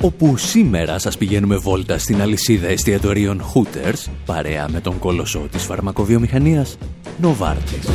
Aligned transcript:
Όπου 0.00 0.36
σήμερα 0.36 0.98
σας 0.98 1.16
πηγαίνουμε 1.18 1.56
βόλτα 1.56 1.98
στην 1.98 2.20
αλυσίδα 2.20 2.68
εστιατορίων 2.68 3.42
Hooters, 3.42 4.10
παρέα 4.26 4.68
με 4.68 4.80
τον 4.80 4.98
κολοσσό 4.98 5.38
της 5.50 5.62
φαρμακοβιομηχανίας, 5.62 6.78
Novartis. 7.22 7.90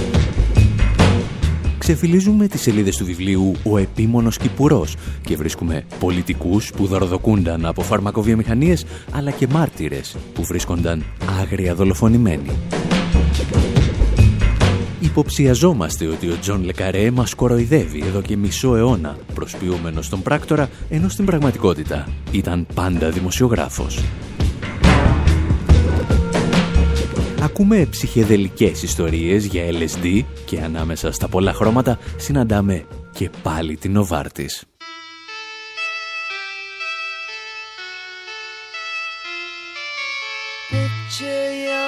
Ξεφυλλίζουμε 1.77 2.47
τις 2.47 2.61
σελίδες 2.61 2.97
του 2.97 3.05
βιβλίου 3.05 3.51
«Ο 3.63 3.77
επίμονος 3.77 4.37
Κηπουρός» 4.37 4.95
και 5.21 5.35
βρίσκουμε 5.35 5.85
πολιτικούς 5.99 6.71
που 6.75 6.85
δωροδοκούνταν 6.85 7.65
από 7.65 7.81
φαρμακοβιομηχανίες, 7.81 8.85
αλλά 9.11 9.31
και 9.31 9.47
μάρτυρες 9.47 10.15
που 10.33 10.43
βρίσκονταν 10.43 11.03
άγρια 11.41 11.75
δολοφονημένοι. 11.75 12.51
Υποψιαζόμαστε 14.99 16.07
ότι 16.07 16.27
ο 16.27 16.37
Τζον 16.41 16.63
Λε 16.63 16.79
Καρέ 16.79 17.11
μας 17.11 17.33
κοροϊδεύει 17.33 18.03
εδώ 18.05 18.21
και 18.21 18.37
μισό 18.37 18.75
αιώνα, 18.75 19.17
προσποιούμενος 19.33 20.09
τον 20.09 20.21
πράκτορα, 20.21 20.69
ενώ 20.89 21.09
στην 21.09 21.25
πραγματικότητα 21.25 22.07
ήταν 22.31 22.67
πάντα 22.73 23.09
δημοσιογράφος. 23.09 24.03
Ακούμε 27.41 27.87
ψυχεδελικές 27.89 28.83
ιστορίες 28.83 29.45
για 29.45 29.63
LSD 29.69 30.21
και 30.45 30.61
ανάμεσα 30.61 31.11
στα 31.11 31.27
πολλά 31.27 31.53
χρώματα 31.53 31.99
συναντάμε 32.17 32.85
και 33.11 33.29
πάλι 33.43 33.77
την 33.77 33.91
Νοβάρτης. 33.91 34.63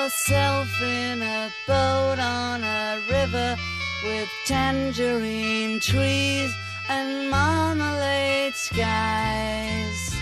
Yourself 0.08 0.82
in 0.82 1.22
a 1.22 1.50
boat 1.68 2.18
on 2.18 2.64
a 2.64 2.98
river 3.10 3.58
with 4.06 4.30
tangerine 4.46 5.82
trees 5.82 6.50
and 6.88 7.30
marmalade 7.30 8.54
skies. 8.54 10.16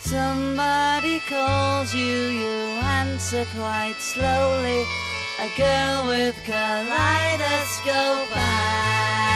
Somebody 0.00 1.18
calls 1.20 1.94
you, 1.94 2.28
you 2.40 2.56
answer 3.00 3.46
quite 3.56 3.96
slowly. 4.00 4.84
A 5.40 5.48
girl 5.56 6.06
with 6.08 6.36
kaleidoscope 6.44 8.36
eyes. 8.36 9.27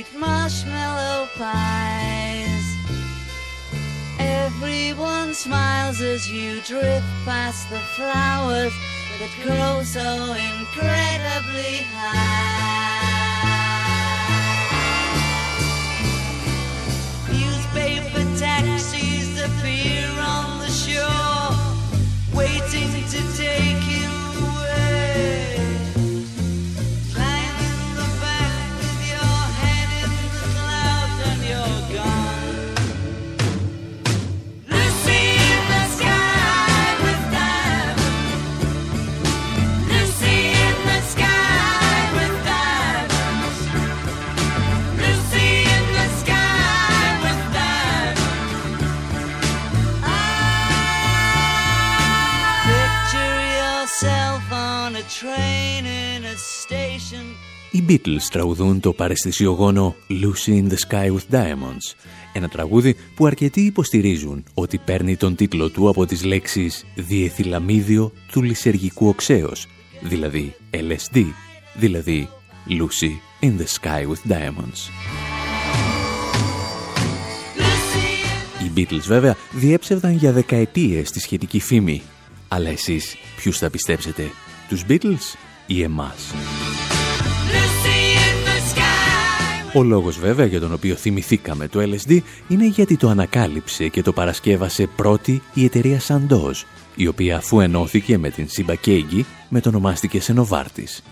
Eat 0.00 0.18
marshmallow 0.18 1.28
pies. 1.36 2.66
Everyone 4.18 5.34
smiles 5.34 6.00
as 6.00 6.30
you 6.30 6.60
drift 6.62 7.06
past 7.26 7.68
the 7.68 7.78
flowers 7.96 8.72
that 9.18 9.32
grow 9.44 9.82
so 9.82 10.08
incredibly 10.32 11.84
high. 11.92 12.59
Beatles 58.20 58.28
τραγουδούν 58.30 58.80
το 58.80 58.92
παρεστησιογόνο 58.92 59.94
Lucy 60.08 60.48
in 60.48 60.68
the 60.68 60.76
Sky 60.88 61.06
with 61.06 61.34
Diamonds, 61.34 61.94
ένα 62.32 62.48
τραγούδι 62.48 62.96
που 63.14 63.26
αρκετοί 63.26 63.60
υποστηρίζουν 63.60 64.44
ότι 64.54 64.78
παίρνει 64.78 65.16
τον 65.16 65.34
τίτλο 65.34 65.68
του 65.68 65.88
από 65.88 66.06
τις 66.06 66.24
λέξεις 66.24 66.84
«διεθυλαμίδιο 66.94 68.12
του 68.32 68.42
λυσεργικού 68.42 69.08
οξέως», 69.08 69.66
δηλαδή 70.00 70.54
LSD, 70.70 71.24
δηλαδή 71.74 72.28
Lucy 72.68 73.44
in 73.46 73.52
the 73.60 73.66
Sky 73.80 74.02
with 74.02 74.32
Diamonds. 74.32 74.90
Οι 78.64 78.72
Beatles 78.76 79.04
βέβαια 79.06 79.36
διέψευδαν 79.52 80.16
για 80.16 80.32
δεκαετίες 80.32 81.10
τη 81.10 81.20
σχετική 81.20 81.60
φήμη, 81.60 82.02
αλλά 82.48 82.68
εσείς 82.68 83.16
ποιους 83.36 83.58
θα 83.58 83.70
πιστέψετε, 83.70 84.30
τους 84.68 84.84
Beatles 84.88 85.36
ή 85.66 85.82
εμάς; 85.82 86.34
Ο 89.74 89.82
λόγος 89.82 90.18
βέβαια 90.18 90.46
για 90.46 90.60
τον 90.60 90.72
οποίο 90.72 90.94
θυμηθήκαμε 90.94 91.68
το 91.68 91.80
LSD 91.80 92.18
είναι 92.48 92.66
γιατί 92.66 92.96
το 92.96 93.08
ανακάλυψε 93.08 93.88
και 93.88 94.02
το 94.02 94.12
παρασκεύασε 94.12 94.86
πρώτη 94.96 95.42
η 95.54 95.64
εταιρεία 95.64 96.00
Sandoz, 96.00 96.64
η 96.94 97.06
οποία 97.06 97.36
αφού 97.36 97.60
ενώθηκε 97.60 98.18
με 98.18 98.30
την 98.30 98.48
Σίμπα 98.48 98.74
Κέγγι 98.74 99.26
μετονομάστηκε 99.48 100.20
σε 100.20 100.32
Νοβάρτης. 100.32 101.02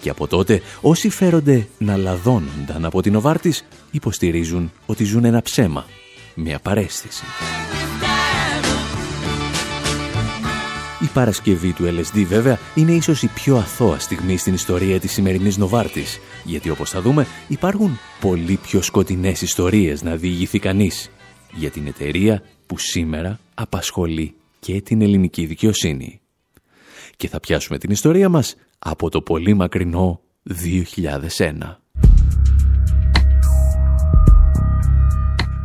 Και 0.00 0.10
από 0.10 0.26
τότε 0.26 0.62
όσοι 0.80 1.08
φέρονται 1.08 1.68
να 1.78 1.96
λαδώνονταν 1.96 2.84
από 2.84 3.02
την 3.02 3.12
Νοβάρτης 3.12 3.64
υποστηρίζουν 3.90 4.72
ότι 4.86 5.04
ζουν 5.04 5.24
ένα 5.24 5.42
ψέμα, 5.42 5.86
μια 6.34 6.58
παρέστηση. 6.58 7.24
Παρασκευή 11.16 11.72
του 11.72 11.84
LSD 11.84 12.24
βέβαια 12.26 12.58
είναι 12.74 12.92
ίσως 12.92 13.22
η 13.22 13.26
πιο 13.26 13.56
αθώα 13.56 13.98
στιγμή 13.98 14.36
στην 14.36 14.54
ιστορία 14.54 15.00
της 15.00 15.12
σημερινής 15.12 15.56
Νοβάρτης, 15.56 16.18
γιατί 16.44 16.70
όπως 16.70 16.90
θα 16.90 17.00
δούμε 17.00 17.26
υπάρχουν 17.48 17.98
πολύ 18.20 18.56
πιο 18.56 18.82
σκοτεινές 18.82 19.42
ιστορίες 19.42 20.02
να 20.02 20.16
διηγηθεί 20.16 20.58
κανείς 20.58 21.10
για 21.52 21.70
την 21.70 21.86
εταιρεία 21.86 22.42
που 22.66 22.78
σήμερα 22.78 23.38
απασχολεί 23.54 24.34
και 24.58 24.80
την 24.80 25.02
ελληνική 25.02 25.46
δικαιοσύνη. 25.46 26.20
Και 27.16 27.28
θα 27.28 27.40
πιάσουμε 27.40 27.78
την 27.78 27.90
ιστορία 27.90 28.28
μας 28.28 28.54
από 28.78 29.10
το 29.10 29.22
πολύ 29.22 29.54
μακρινό 29.54 30.20
2001. 30.42 31.85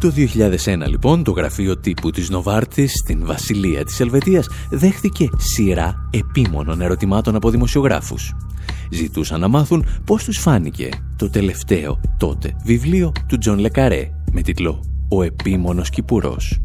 Το 0.01 0.13
2001 0.15 0.87
λοιπόν 0.87 1.23
το 1.23 1.31
γραφείο 1.31 1.77
τύπου 1.77 2.09
της 2.09 2.29
Νοβάρτης 2.29 2.91
στην 2.91 3.25
Βασιλεία 3.25 3.83
της 3.85 3.99
Ελβετίας 3.99 4.47
δέχθηκε 4.69 5.29
σειρά 5.37 6.09
επίμονων 6.09 6.81
ερωτημάτων 6.81 7.35
από 7.35 7.49
δημοσιογράφους. 7.49 8.35
Ζητούσαν 8.91 9.39
να 9.39 9.47
μάθουν 9.47 9.85
πώς 10.05 10.23
τους 10.23 10.37
φάνηκε 10.37 10.89
το 11.15 11.29
τελευταίο 11.29 11.99
τότε 12.17 12.55
βιβλίο 12.63 13.11
του 13.27 13.37
Τζον 13.37 13.59
Λε 13.59 13.76
Καρέ 13.76 14.09
με 14.31 14.41
τίτλο 14.41 14.83
«Ο 15.09 15.23
επίμονος 15.23 15.89
Κηπουρός». 15.89 16.59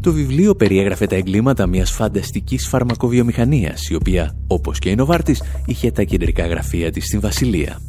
Το 0.00 0.12
βιβλίο 0.12 0.54
περιέγραφε 0.54 1.06
τα 1.06 1.16
εγκλήματα 1.16 1.66
μιας 1.66 1.90
φανταστικής 1.90 2.68
φαρμακοβιομηχανίας, 2.68 3.88
η 3.88 3.94
οποία, 3.94 4.36
όπως 4.46 4.78
και 4.78 4.90
η 4.90 4.94
Νοβάρτης, 4.94 5.42
είχε 5.66 5.90
τα 5.90 6.02
κεντρικά 6.02 6.46
γραφεία 6.46 6.90
της 6.90 7.04
στην 7.04 7.20
Βασιλεία. 7.20 7.80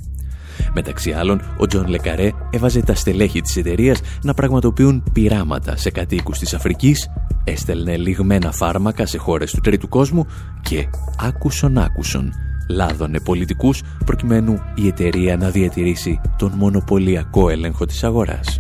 Μεταξύ 0.74 1.12
άλλων, 1.12 1.42
ο 1.58 1.66
Τζον 1.66 1.88
Λε 1.88 2.02
Καρέ 2.02 2.32
έβαζε 2.50 2.82
τα 2.82 2.96
στελέχη 2.96 3.42
της 3.42 3.56
εταιρείας 3.58 4.02
να 4.24 4.34
πραγματοποιούν 4.34 5.04
πειράματα 5.14 5.76
σε 5.76 5.92
κατοίκους 5.92 6.40
της 6.40 6.54
Αφρικής, 6.54 7.10
έστελνε 7.44 7.98
λιγμένα 7.98 8.52
φάρμακα 8.52 9.06
σε 9.06 9.18
χώρες 9.18 9.52
του 9.52 9.62
τρίτου 9.62 9.90
κόσμου 9.90 10.26
και 10.62 10.88
άκουσον 11.20 11.78
άκουσον 11.78 12.34
λάδωνε 12.70 13.20
πολιτικούς 13.20 13.82
προκειμένου 14.06 14.62
η 14.76 14.88
εταιρεία 14.88 15.38
να 15.38 15.50
διατηρήσει 15.50 16.22
τον 16.38 16.52
μονοπωλιακό 16.56 17.50
έλεγχο 17.50 17.86
της 17.86 18.04
αγοράς. 18.04 18.60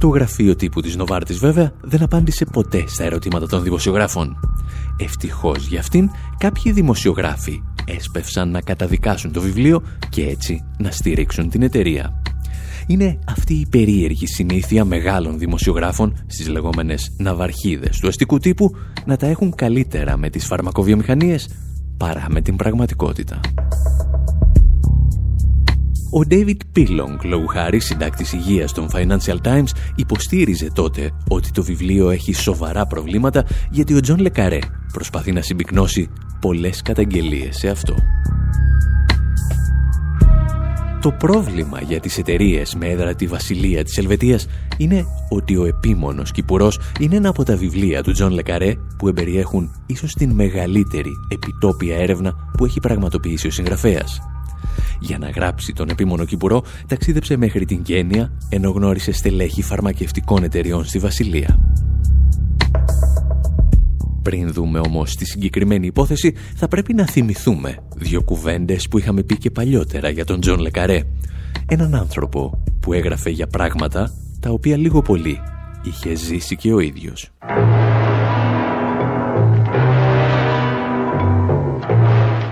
Το 0.00 0.08
γραφείο 0.08 0.56
τύπου 0.56 0.80
της 0.80 0.96
Νοβάρτης 0.96 1.38
βέβαια 1.38 1.72
δεν 1.80 2.02
απάντησε 2.02 2.44
ποτέ 2.44 2.84
στα 2.86 3.04
ερωτήματα 3.04 3.46
των 3.46 3.62
δημοσιογράφων. 3.62 4.36
Ευτυχώς 4.96 5.66
για 5.66 5.80
αυτήν 5.80 6.10
κάποιοι 6.38 6.72
δημοσιογράφοι 6.72 7.62
έσπευσαν 7.86 8.50
να 8.50 8.60
καταδικάσουν 8.60 9.32
το 9.32 9.40
βιβλίο 9.40 9.82
και 10.08 10.26
έτσι 10.26 10.64
να 10.78 10.90
στηρίξουν 10.90 11.50
την 11.50 11.62
εταιρεία. 11.62 12.22
Είναι 12.86 13.18
αυτή 13.26 13.54
η 13.54 13.66
περίεργη 13.70 14.26
συνήθεια 14.26 14.84
μεγάλων 14.84 15.38
δημοσιογράφων 15.38 16.24
στις 16.26 16.48
λεγόμενες 16.48 17.12
ναυαρχίδες 17.18 17.98
του 17.98 18.08
αστικού 18.08 18.38
τύπου 18.38 18.76
να 19.04 19.16
τα 19.16 19.26
έχουν 19.26 19.54
καλύτερα 19.54 20.16
με 20.16 20.30
τις 20.30 20.46
φαρμακοβιομηχανίες 20.46 21.48
παρά 21.96 22.26
με 22.30 22.40
την 22.40 22.56
πραγματικότητα. 22.56 23.40
Ο 26.16 26.26
David 26.30 26.56
Pilling, 26.76 27.24
λόγου 27.24 27.46
χάρη 27.46 27.80
συντάκτης 27.80 28.32
υγείας 28.32 28.72
των 28.72 28.88
Financial 28.92 29.36
Times, 29.42 29.68
υποστήριζε 29.94 30.70
τότε 30.74 31.10
ότι 31.28 31.50
το 31.50 31.62
βιβλίο 31.62 32.10
έχει 32.10 32.34
σοβαρά 32.34 32.86
προβλήματα 32.86 33.44
γιατί 33.70 33.94
ο 33.94 34.00
Τζον 34.00 34.18
Λε 34.18 34.31
Καρέ 34.31 34.58
προσπαθεί 34.94 35.32
να 35.32 35.42
συμπυκνώσει 35.42 36.08
πολλές 36.40 36.82
καταγγελίες 36.82 37.56
σε 37.56 37.68
αυτό. 37.68 37.94
Το 41.00 41.12
πρόβλημα 41.12 41.80
για 41.80 42.00
τις 42.00 42.18
εταιρείες 42.18 42.74
με 42.74 42.88
έδρα 42.88 43.14
τη 43.14 43.26
Βασιλεία 43.26 43.84
της 43.84 43.98
Ελβετίας 43.98 44.46
είναι 44.76 45.06
ότι 45.28 45.56
ο 45.56 45.64
επίμονος 45.64 46.30
Κηπουρός 46.30 46.80
είναι 47.00 47.16
ένα 47.16 47.28
από 47.28 47.42
τα 47.44 47.56
βιβλία 47.56 48.02
του 48.02 48.12
Τζον 48.12 48.32
Λε 48.32 48.46
Καρέ 48.46 48.74
που 48.98 49.08
εμπεριέχουν 49.08 49.70
ίσως 49.86 50.12
την 50.12 50.30
μεγαλύτερη 50.30 51.10
επιτόπια 51.28 51.96
έρευνα 51.96 52.34
που 52.56 52.64
έχει 52.64 52.80
πραγματοποιήσει 52.80 53.46
ο 53.46 53.50
συγγραφέας. 53.50 54.20
Για 55.00 55.18
να 55.18 55.30
γράψει 55.30 55.72
τον 55.72 55.88
επίμονο 55.88 56.24
Κηπουρό, 56.24 56.64
ταξίδεψε 56.86 57.36
μέχρι 57.36 57.64
την 57.64 57.82
Κένια, 57.82 58.32
ενώ 58.48 58.70
γνώρισε 58.70 59.12
στελέχη 59.12 59.62
φαρμακευτικών 59.62 60.44
εταιριών 60.44 60.84
στη 60.84 60.98
Βασιλεία. 60.98 61.58
Πριν 64.24 64.52
δούμε 64.52 64.78
όμως 64.78 65.16
τη 65.16 65.24
συγκεκριμένη 65.24 65.86
υπόθεση, 65.86 66.34
θα 66.54 66.68
πρέπει 66.68 66.94
να 66.94 67.06
θυμηθούμε 67.06 67.76
δύο 67.96 68.22
κουβέντες 68.22 68.88
που 68.88 68.98
είχαμε 68.98 69.22
πει 69.22 69.36
και 69.38 69.50
παλιότερα 69.50 70.08
για 70.08 70.24
τον 70.24 70.40
Τζον 70.40 70.58
Λε 70.58 70.71
Καρέ. 70.71 71.02
Έναν 71.68 71.94
άνθρωπο 71.94 72.62
που 72.80 72.92
έγραφε 72.92 73.30
για 73.30 73.46
πράγματα 73.46 74.14
τα 74.40 74.50
οποία 74.50 74.76
λίγο 74.76 75.02
πολύ 75.02 75.40
είχε 75.82 76.14
ζήσει 76.14 76.56
και 76.56 76.72
ο 76.72 76.78
ίδιος. 76.80 77.30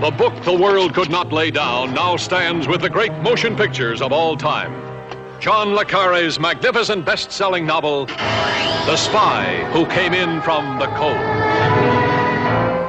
The 0.01 0.11
book 0.21 0.35
the 0.51 0.57
world 0.65 0.93
could 0.93 1.11
not 1.19 1.27
lay 1.39 1.49
down 1.63 1.93
now 1.93 2.11
stands 2.27 2.67
with 2.67 2.81
the 2.81 2.93
great 2.97 3.13
motion 3.29 3.55
pictures 3.55 3.99
of 4.01 4.11
all 4.11 4.35
time. 4.37 4.92
John 5.43 5.75
Le 5.75 5.83
Carre's 5.83 6.39
magnificent 6.39 7.03
best-selling 7.03 7.65
novel, 7.65 8.05
The 8.05 8.95
Spy 8.95 9.69
Who 9.73 9.85
Came 9.87 10.13
In 10.13 10.41
From 10.41 10.79
the 10.79 10.87
Cold. 10.95 11.17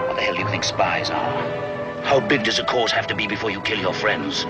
What 0.06 0.14
the 0.14 0.22
hell 0.22 0.34
do 0.34 0.40
you 0.40 0.48
think 0.48 0.62
spies 0.62 1.10
are? 1.10 2.02
How 2.04 2.20
big 2.20 2.44
does 2.44 2.60
a 2.60 2.64
cause 2.64 2.92
have 2.92 3.08
to 3.08 3.14
be 3.16 3.26
before 3.26 3.50
you 3.50 3.60
kill 3.62 3.80
your 3.80 3.92
friends? 3.92 4.44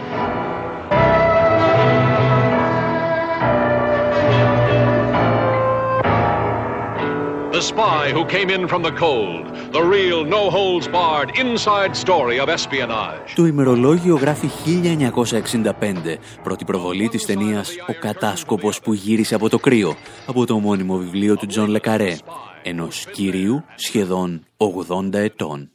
Spy 7.73 8.13
Who 8.17 8.23
Came 8.35 8.51
In 8.57 8.69
From 8.69 8.83
the 8.83 8.95
Cold. 9.05 9.45
The 9.77 9.85
real, 9.97 10.21
no-holds-barred 10.37 11.31
inside 11.45 11.93
story 12.05 12.39
of 12.39 12.49
espionage. 12.49 13.35
Το 13.35 13.47
ημερολόγιο 13.47 14.17
γράφει 14.17 14.47
1965, 14.47 16.19
πρώτη 16.43 16.65
προβολή 16.65 17.09
της 17.09 17.25
ταινίας 17.25 17.71
«Ο 17.89 17.93
κατάσκοπος 18.01 18.81
που 18.81 18.93
γύρισε 18.93 19.35
από 19.35 19.49
το 19.49 19.59
κρύο», 19.59 19.95
από 20.27 20.47
το 20.47 20.55
ομώνυμο 20.55 20.97
βιβλίο 20.97 21.37
του 21.37 21.47
Τζον 21.47 21.69
Λε 21.69 21.82
Καρέ, 21.82 22.17
ενός 22.63 23.07
κυρίου 23.13 23.65
σχεδόν 23.75 24.45
80 24.57 25.19
ετών. 25.19 25.71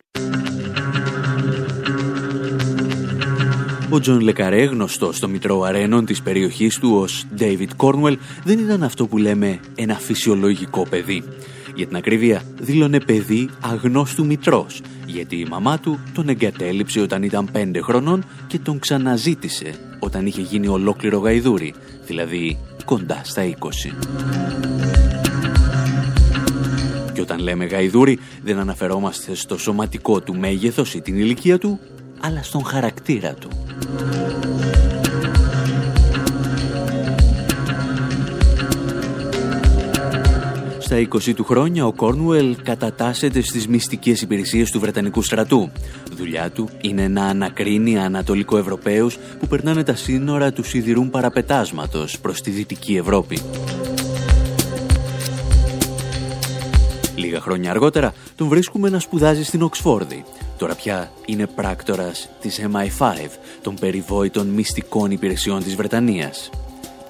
Ο 3.89 3.99
Τζον 3.99 4.19
Λε 4.19 4.32
Καρέ, 4.32 4.63
γνωστός 4.63 5.15
στο 5.15 5.27
μητρώο 5.27 5.61
αρρένων 5.61 6.05
της 6.05 6.21
περιοχής 6.21 6.79
του 6.79 6.95
ως 6.95 7.25
David 7.39 7.69
Cornwell, 7.77 8.17
δεν 8.43 8.59
ήταν 8.59 8.83
αυτό 8.83 9.07
που 9.07 9.17
λέμε 9.17 9.59
ένα 9.75 9.95
φυσιολογικό 9.95 10.85
παιδί. 10.89 11.23
Για 11.75 11.87
την 11.87 11.95
ακρίβεια, 11.95 12.43
δήλωνε 12.59 12.99
παιδί 12.99 13.49
αγνώστου 13.59 14.25
μητρός, 14.25 14.81
γιατί 15.05 15.35
η 15.35 15.45
μαμά 15.49 15.79
του 15.79 15.99
τον 16.13 16.29
εγκατέλειψε 16.29 16.99
όταν 16.99 17.23
ήταν 17.23 17.49
πέντε 17.51 17.81
χρονών 17.81 18.23
και 18.47 18.59
τον 18.59 18.79
ξαναζήτησε 18.79 19.73
όταν 19.99 20.25
είχε 20.25 20.41
γίνει 20.41 20.67
ολόκληρο 20.67 21.17
γαϊδούρι, 21.17 21.73
δηλαδή 22.05 22.57
κοντά 22.85 23.21
στα 23.23 23.43
20. 23.43 23.53
Και 27.13 27.21
όταν 27.21 27.39
λέμε 27.39 27.65
γαϊδούρι, 27.65 28.19
δεν 28.43 28.59
αναφερόμαστε 28.59 29.35
στο 29.35 29.57
σωματικό 29.57 30.21
του 30.21 30.35
μέγεθος 30.35 30.93
ή 30.93 31.01
την 31.01 31.17
ηλικία 31.17 31.57
του, 31.57 31.79
αλλά 32.21 32.43
στον 32.43 32.65
χαρακτήρα 32.65 33.33
του. 33.33 33.49
Στα 40.89 40.97
20 40.97 41.33
του 41.35 41.43
χρόνια 41.43 41.85
ο 41.85 41.93
Κόρνουελ 41.93 42.55
κατατάσσεται 42.63 43.41
στις 43.41 43.67
μυστικές 43.67 44.21
υπηρεσίες 44.21 44.71
του 44.71 44.79
Βρετανικού 44.79 45.21
στρατού. 45.21 45.71
Δουλειά 46.11 46.51
του 46.51 46.69
είναι 46.81 47.07
να 47.07 47.25
ανακρίνει 47.25 47.99
Ανατολικοευρωπαίους 47.99 49.17
που 49.39 49.47
περνάνε 49.47 49.83
τα 49.83 49.95
σύνορα 49.95 50.51
του 50.51 50.63
σιδηρούν 50.63 51.09
παραπετάσματος 51.09 52.19
προς 52.19 52.41
τη 52.41 52.49
Δυτική 52.49 52.95
Ευρώπη. 52.95 53.39
Λίγα 57.15 57.39
χρόνια 57.39 57.69
αργότερα 57.71 58.13
τον 58.35 58.47
βρίσκουμε 58.47 58.89
να 58.89 58.99
σπουδάζει 58.99 59.43
στην 59.43 59.61
Οξφόρδη. 59.61 60.23
Τώρα 60.57 60.75
πια 60.75 61.11
είναι 61.25 61.47
πράκτορας 61.47 62.29
της 62.41 62.59
MI5, 62.73 63.39
των 63.61 63.75
περιβόητων 63.79 64.47
μυστικών 64.47 65.11
υπηρεσιών 65.11 65.63
της 65.63 65.75
Βρετανίας. 65.75 66.49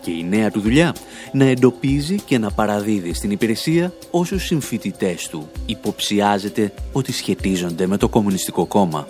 Και 0.10 0.16
η 0.16 0.24
νέα 0.30 0.51
του 0.51 0.60
δουλειά 0.60 0.96
να 1.32 1.46
εντοπίζει 1.46 2.16
και 2.16 2.38
να 2.38 2.51
παραδίδει 2.51 3.13
στην 3.13 3.32
υπηρεσία 3.32 3.94
όσους 4.12 4.44
συμφοιτητές 4.44 5.28
του 5.28 5.50
υποψιάζεται 5.66 6.74
ότι 6.92 7.12
σχετίζονται 7.12 7.88
με 7.88 7.98
το 7.98 8.10
Κομμουνιστικό 8.10 8.66
Κόμμα. 8.66 9.08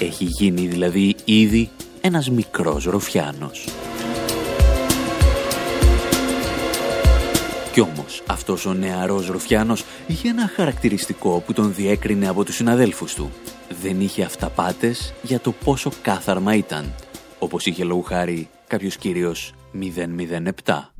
Έχει 0.00 0.24
γίνει 0.24 0.66
δηλαδή 0.66 1.14
ήδη 1.24 1.70
ένας 2.00 2.30
μικρός 2.30 2.84
ροφιάνος. 2.84 3.68
Κι 7.72 7.80
όμως 7.80 8.22
αυτός 8.26 8.66
ο 8.66 8.74
νεαρός 8.74 9.26
Ρουφιάνος 9.26 9.84
είχε 10.06 10.28
ένα 10.28 10.50
χαρακτηριστικό 10.54 11.42
που 11.46 11.52
τον 11.52 11.74
διέκρινε 11.74 12.28
από 12.28 12.44
τους 12.44 12.54
συναδέλφους 12.54 13.14
του. 13.14 13.30
Δεν 13.82 14.00
είχε 14.00 14.22
αυταπάτες 14.22 15.14
για 15.22 15.40
το 15.40 15.52
πόσο 15.64 15.90
κάθαρμα 16.02 16.54
ήταν, 16.54 16.94
όπως 17.38 17.66
είχε 17.66 17.84
λόγου 17.84 18.02
χάρη 18.02 18.48
κάποιος 18.66 18.96
κύριος 18.96 19.54
007. 19.72 20.92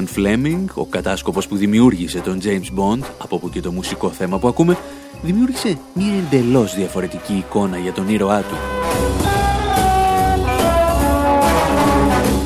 Ian 0.00 0.06
Fleming, 0.16 0.64
ο 0.74 0.86
κατάσκοπος 0.86 1.48
που 1.48 1.56
δημιούργησε 1.56 2.20
τον 2.20 2.40
James 2.42 2.78
Bond, 2.78 3.00
από 3.18 3.38
που 3.38 3.50
και 3.50 3.60
το 3.60 3.72
μουσικό 3.72 4.10
θέμα 4.10 4.38
που 4.38 4.48
ακούμε, 4.48 4.76
δημιούργησε 5.22 5.78
μια 5.92 6.14
εντελώς 6.14 6.74
διαφορετική 6.74 7.34
εικόνα 7.34 7.78
για 7.78 7.92
τον 7.92 8.08
ήρωά 8.08 8.40
του. 8.40 8.54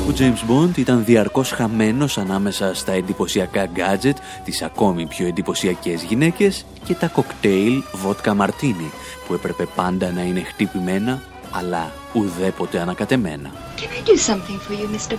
Ο 0.07 0.13
James 0.17 0.51
Bond 0.51 0.77
ήταν 0.77 1.05
διαρκώς 1.05 1.51
χαμένος 1.51 2.17
ανάμεσα 2.17 2.73
στα 2.73 2.91
εντυπωσιακά 2.91 3.65
γκάτζετ, 3.65 4.17
τις 4.43 4.61
ακόμη 4.61 5.07
πιο 5.07 5.27
εντυπωσιακές 5.27 6.03
γυναίκες 6.03 6.65
και 6.85 6.93
τα 6.93 7.07
κοκτέιλ 7.07 7.83
βότκα 7.93 8.33
μαρτίνι, 8.33 8.91
που 9.27 9.33
έπρεπε 9.33 9.67
πάντα 9.75 10.11
να 10.11 10.21
είναι 10.21 10.41
χτυπημένα, 10.41 11.21
αλλά 11.51 11.91
ουδέποτε 12.13 12.79
ανακατεμένα. 12.79 13.51
Can 13.77 13.89
I 13.99 14.09
do 14.09 14.17
something 14.17 14.59
for 14.59 14.73
you, 14.73 14.87
Mr. 14.87 15.15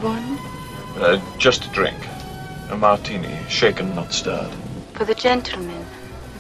A 2.69 2.77
martini, 2.77 3.35
shaken, 3.49 3.95
not 3.95 4.13
stirred. 4.13 4.53
For 4.95 5.05
the 5.05 5.15
gentleman, 5.15 5.83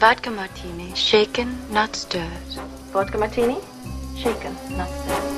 vodka 0.00 0.30
martini, 0.30 0.92
shaken, 0.94 1.48
not 1.72 1.94
stirred. 1.94 2.48
Vodka 2.92 3.16
martini, 3.16 3.58
shaken, 4.22 4.52
not 4.76 4.88
stirred. 4.88 5.36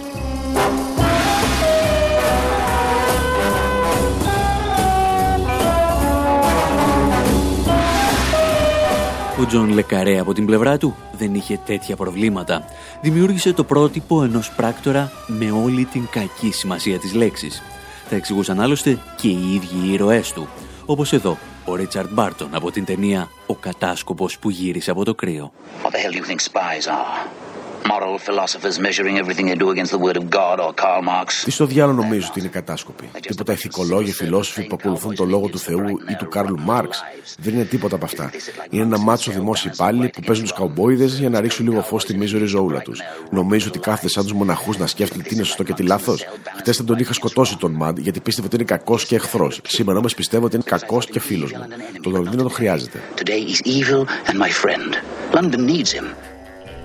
Ο 9.41 9.47
Τζον 9.47 9.69
Λεκαρέ 9.69 10.19
από 10.19 10.33
την 10.33 10.47
πλευρά 10.47 10.79
του 10.79 10.97
δεν 11.13 11.35
είχε 11.35 11.61
τέτοια 11.67 11.97
προβλήματα. 11.97 12.65
Δημιούργησε 13.01 13.53
το 13.53 13.65
πρότυπο 13.65 14.23
ενός 14.23 14.51
πράκτορα 14.51 15.13
με 15.27 15.51
όλη 15.51 15.85
την 15.85 16.09
κακή 16.11 16.53
σημασία 16.53 16.99
της 16.99 17.15
λέξης. 17.15 17.63
Τα 18.09 18.17
εξηγούσαν 18.17 18.61
άλλωστε 18.61 18.99
και 19.17 19.29
οι 19.29 19.55
ίδιοι 19.55 19.87
οι 19.87 19.93
ήρωές 19.93 20.33
του. 20.33 20.49
Όπως 20.91 21.13
εδώ, 21.13 21.39
ο 21.65 21.75
Ρίτσαρντ 21.75 22.09
Μπάρτον 22.13 22.55
από 22.55 22.71
την 22.71 22.85
ταινία 22.85 23.31
«Ο 23.47 23.55
κατάσκοπος 23.55 24.39
που 24.39 24.51
γύρισε 24.51 24.91
από 24.91 25.05
το 25.05 25.15
κρύο». 25.15 25.53
What 25.83 25.91
the 25.91 25.99
hell 25.99 26.13
do 26.13 26.17
you 26.17 26.31
think 26.31 26.41
spies 26.41 26.87
are? 26.87 27.48
Moral 27.85 28.19
philosophers 28.19 28.79
measuring 28.79 29.19
everything 29.19 29.47
they 29.47 29.59
do 29.65 29.71
against 29.71 29.93
the 29.97 30.03
word 30.07 30.17
of 30.17 30.25
God 30.31 30.57
or 30.61 30.73
Karl 30.83 31.03
Marx. 31.03 31.27
Τι 31.45 31.51
στο 31.51 31.67
διάολο 31.67 31.97
νομίζω 32.03 32.27
ότι 32.31 32.41
είναι 32.41 32.49
κατάσκοποι. 32.49 33.11
Τίποτα 33.21 33.53
ηθικολόγοι, 33.53 34.13
φιλόσοφοι 34.13 34.67
που 34.67 34.77
ακολουθούν 34.81 35.15
το 35.15 35.25
λόγο 35.25 35.49
του 35.49 35.59
Θεού 35.59 35.89
ή 36.11 36.15
του 36.19 36.29
Κάρλ 36.29 36.55
Μάρξ. 36.59 37.03
Δεν 37.39 37.55
είναι 37.55 37.65
τίποτα 37.65 37.95
από 37.95 38.05
αυτά. 38.05 38.31
Είναι 38.71 38.83
ένα 38.83 38.99
μάτσο 38.99 39.31
δημόσιοι 39.31 39.71
υπάλληλοι 39.75 40.09
που 40.09 40.21
παίζουν 40.21 40.45
τους 40.45 40.53
καουμπόιδε 40.53 41.05
για 41.05 41.29
να 41.29 41.41
ρίξουν 41.41 41.67
λίγο 41.69 41.83
φως 41.83 42.03
στη 42.03 42.17
μίζωρη 42.17 42.47
ζωούλα 42.47 42.81
τους. 42.81 43.01
Νομίζω 43.31 43.69
ότι 43.69 43.79
κάθεται 43.79 44.09
σαν 44.09 44.23
τους 44.23 44.33
μοναχούς 44.33 44.79
να 44.79 44.87
σκέφτεται 44.87 45.23
τι 45.23 45.35
είναι 45.35 45.45
σωστό 45.45 45.63
και 45.63 45.73
τι 45.73 45.83
λάθος. 45.83 46.27
Χτες 46.57 46.77
δεν 46.77 46.87
τον 46.87 46.99
είχα 46.99 47.13
σκοτώσει 47.13 47.57
τον 47.57 47.73
Μαντ 47.73 47.99
γιατί 47.99 48.21
πίστευε 48.21 48.47
ότι 48.47 48.57
είναι 48.57 48.65
κακός 48.65 49.07
και 49.07 49.15
εχθρός. 49.15 49.61
Σήμερα 49.67 49.99
όμως 49.99 50.15
πιστεύω 50.15 50.45
ότι 50.45 50.55
είναι 50.55 50.65
κακός 50.67 51.07
και 51.07 51.21
φίλος 51.21 51.53
μου. 51.53 51.67
Το 52.03 52.11
Λονδίνο 52.11 52.43
το 52.43 52.49
χρειάζεται. 52.49 53.03
Today 53.17 53.31
he's 53.31 53.63
evil 53.67 54.07
and 54.31 54.39
my 54.39 54.51
friend. 54.63 54.91
London 55.37 55.67
needs 55.67 55.93
him. 55.93 56.07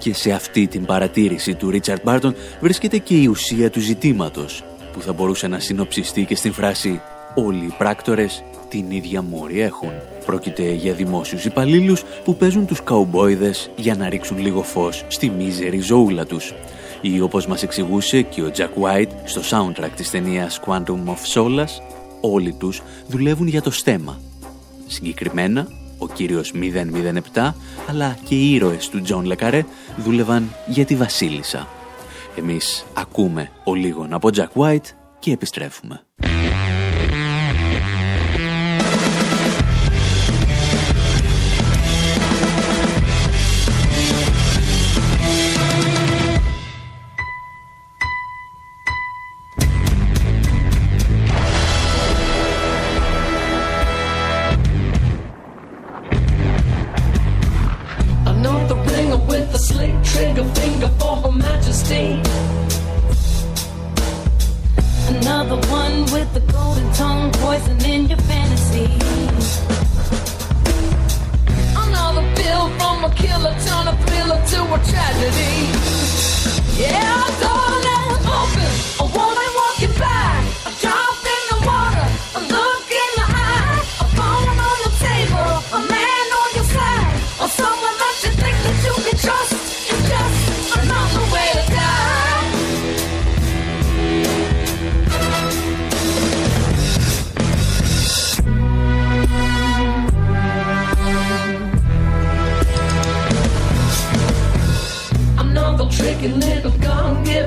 Και 0.03 0.13
σε 0.13 0.31
αυτή 0.31 0.67
την 0.67 0.85
παρατήρηση 0.85 1.55
του 1.55 1.69
Ρίτσαρτ 1.69 2.03
Μπάρτον 2.03 2.35
βρίσκεται 2.61 2.97
και 2.97 3.15
η 3.15 3.25
ουσία 3.25 3.69
του 3.69 3.79
ζητήματος, 3.79 4.63
που 4.93 5.01
θα 5.01 5.13
μπορούσε 5.13 5.47
να 5.47 5.59
συνοψιστεί 5.59 6.25
και 6.25 6.35
στην 6.35 6.53
φράση 6.53 7.01
«Όλοι 7.35 7.65
οι 7.65 7.73
πράκτορες 7.77 8.43
την 8.69 8.91
ίδια 8.91 9.21
μούρη 9.21 9.61
έχουν». 9.61 9.91
Πρόκειται 10.25 10.71
για 10.71 10.93
δημόσιους 10.93 11.45
υπαλλήλους 11.45 12.03
που 12.23 12.35
παίζουν 12.35 12.65
τους 12.65 12.83
καουμπόιδες 12.83 13.69
για 13.75 13.95
να 13.95 14.09
ρίξουν 14.09 14.37
λίγο 14.37 14.63
φως 14.63 15.05
στη 15.07 15.29
μίζερη 15.29 15.79
ζωούλα 15.79 16.25
τους. 16.25 16.53
Ή 17.01 17.21
όπως 17.21 17.47
μας 17.47 17.63
εξηγούσε 17.63 18.21
και 18.21 18.41
ο 18.41 18.51
Jack 18.57 18.81
White 18.83 19.11
στο 19.23 19.41
soundtrack 19.49 19.91
της 19.95 20.09
ταινίας 20.09 20.59
Quantum 20.65 21.05
of 21.05 21.33
Solace, 21.33 21.81
όλοι 22.21 22.53
τους 22.53 22.81
δουλεύουν 23.07 23.47
για 23.47 23.61
το 23.61 23.71
στέμμα. 23.71 24.21
Συγκεκριμένα, 24.87 25.67
ο 26.03 26.07
κύριος 26.13 26.53
007, 27.33 27.51
αλλά 27.89 28.17
και 28.23 28.35
οι 28.35 28.53
ήρωες 28.53 28.89
του 28.89 29.01
Τζον 29.01 29.25
Λε 29.25 29.38
Καρέ 29.38 29.65
δούλευαν 29.97 30.55
για 30.67 30.85
τη 30.85 30.95
Βασίλισσα. 30.95 31.67
Εμείς 32.37 32.85
ακούμε 32.93 33.49
ο 33.63 33.73
λίγον 33.73 34.13
από 34.13 34.29
Jack 34.35 34.61
White 34.61 34.87
και 35.19 35.31
επιστρέφουμε. 35.31 36.05
And 67.69 67.85
in 67.85 68.07
your 68.07 68.17
fantasies. 68.19 69.61
Another 71.75 72.25
from 72.77 73.03
a 73.05 73.09
killer, 73.15 73.55
turn 73.65 73.87
a 73.87 73.95
thriller 74.05 74.41
to 74.51 74.59
a 74.73 74.79
tragedy. 74.91 75.55
Yeah, 76.77 77.52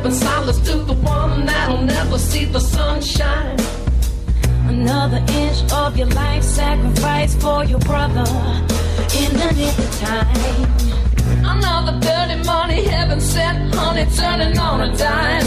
in 0.07 0.13
silence 0.13 0.61
to 0.61 0.77
the 0.85 0.93
one 0.93 1.45
that'll 1.47 1.83
never 1.83 2.17
see 2.17 2.45
the 2.45 2.61
sunshine. 2.61 3.57
Another 4.69 5.21
inch 5.43 5.59
of 5.73 5.97
your 5.97 6.07
life 6.23 6.45
sacrificed 6.45 7.41
for 7.41 7.65
your 7.65 7.81
brother 7.81 8.27
in 9.21 9.31
the 9.41 9.51
nick 9.59 9.77
of 9.85 9.91
time. 9.99 10.63
Another 11.55 11.99
dirty 11.99 12.39
money 12.45 12.85
heaven 12.85 13.21
sent, 13.21 13.75
honey, 13.75 14.07
turning 14.15 14.57
on 14.59 14.81
a 14.83 14.97
dime. 14.97 15.47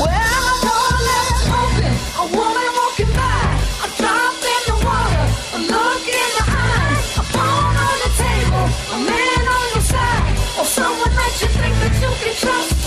Well, 0.00 0.36
I 0.48 0.54
know 0.64 0.80
I 0.88 1.00
left 1.10 1.44
open, 1.60 1.94
a 2.22 2.26
woman 2.38 2.68
walking 2.80 3.12
by, 3.20 3.44
a 3.84 3.88
drop 3.98 4.40
in 4.54 4.62
the 4.70 4.76
water, 4.88 5.26
a 5.56 5.60
look 5.72 6.04
in 6.20 6.30
the 6.38 6.44
eye, 6.48 6.96
a 7.20 7.24
pawn 7.34 7.74
on 7.86 7.96
the 8.04 8.10
table, 8.24 8.66
a 8.94 8.98
man 9.10 9.42
on 9.56 9.66
your 9.74 9.84
side, 9.92 10.32
or 10.58 10.64
someone 10.64 11.12
that 11.20 11.32
you 11.42 11.48
think 11.60 11.74
that 11.82 11.94
you 12.00 12.10
can 12.24 12.34
trust. 12.40 12.79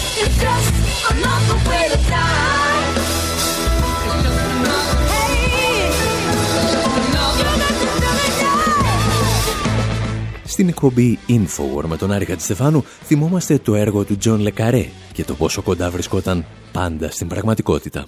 Στην 10.45 10.67
εκπομπή 10.67 11.19
Infowar 11.29 11.83
με 11.87 11.97
τον 11.97 12.11
Άρη 12.11 12.25
Χατζηστεφάνου 12.25 12.83
θυμόμαστε 13.03 13.57
το 13.57 13.75
έργο 13.75 14.03
του 14.03 14.17
Τζον 14.17 14.39
Λε 14.39 14.55
Καρέ 14.55 14.85
και 15.13 15.23
το 15.23 15.33
πόσο 15.33 15.61
κοντά 15.61 15.89
βρισκόταν 15.89 16.45
πάντα 16.71 17.11
στην 17.11 17.27
πραγματικότητα. 17.27 18.05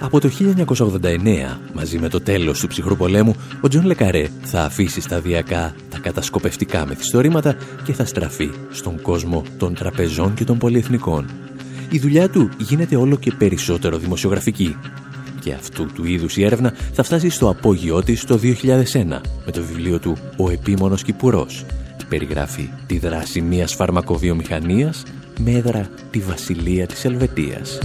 Από 0.00 0.20
το 0.20 0.30
1989, 0.38 1.58
μαζί 1.72 1.98
με 1.98 2.08
το 2.08 2.20
τέλος 2.20 2.60
του 2.60 2.66
ψυχρού 2.66 2.96
πολέμου, 2.96 3.34
ο 3.60 3.68
Τζον 3.68 3.84
Λε 3.84 3.99
Καρέ 3.99 4.28
θα 4.42 4.64
αφήσει 4.64 5.00
σταδιακά 5.00 5.74
τα 5.74 5.74
κατασκοπευτικά 6.02 6.86
μυθιστορήματα 6.86 7.56
και 7.84 7.92
θα 7.92 8.04
στραφεί 8.04 8.50
στον 8.70 9.00
κόσμο 9.02 9.42
των 9.58 9.74
τραπεζών 9.74 10.34
και 10.34 10.44
των 10.44 10.58
πολυεθνικών. 10.58 11.30
Η 11.90 11.98
δουλειά 11.98 12.28
του 12.28 12.48
γίνεται 12.58 12.96
όλο 12.96 13.16
και 13.16 13.32
περισσότερο 13.32 13.98
δημοσιογραφική 13.98 14.76
και 15.42 15.52
αυτού 15.52 15.86
του 15.86 16.04
είδους 16.04 16.36
η 16.36 16.44
έρευνα 16.44 16.74
θα 16.92 17.02
φτάσει 17.02 17.28
στο 17.28 17.48
απόγειό 17.48 18.02
της 18.02 18.24
το 18.24 18.40
2001 18.42 19.20
με 19.44 19.52
το 19.52 19.62
βιβλίο 19.62 19.98
του 19.98 20.16
«Ο 20.36 20.50
επίμονος 20.50 21.02
Κηπουρός». 21.02 21.64
Περιγράφει 22.08 22.70
τη 22.86 22.98
δράση 22.98 23.40
μιας 23.40 23.74
φαρμακοβιομηχανίας 23.74 25.02
με 25.38 25.50
έδρα 25.50 25.88
τη 26.10 26.18
Βασιλεία 26.18 26.86
της 26.86 27.04
Ελβετίας. 27.04 27.78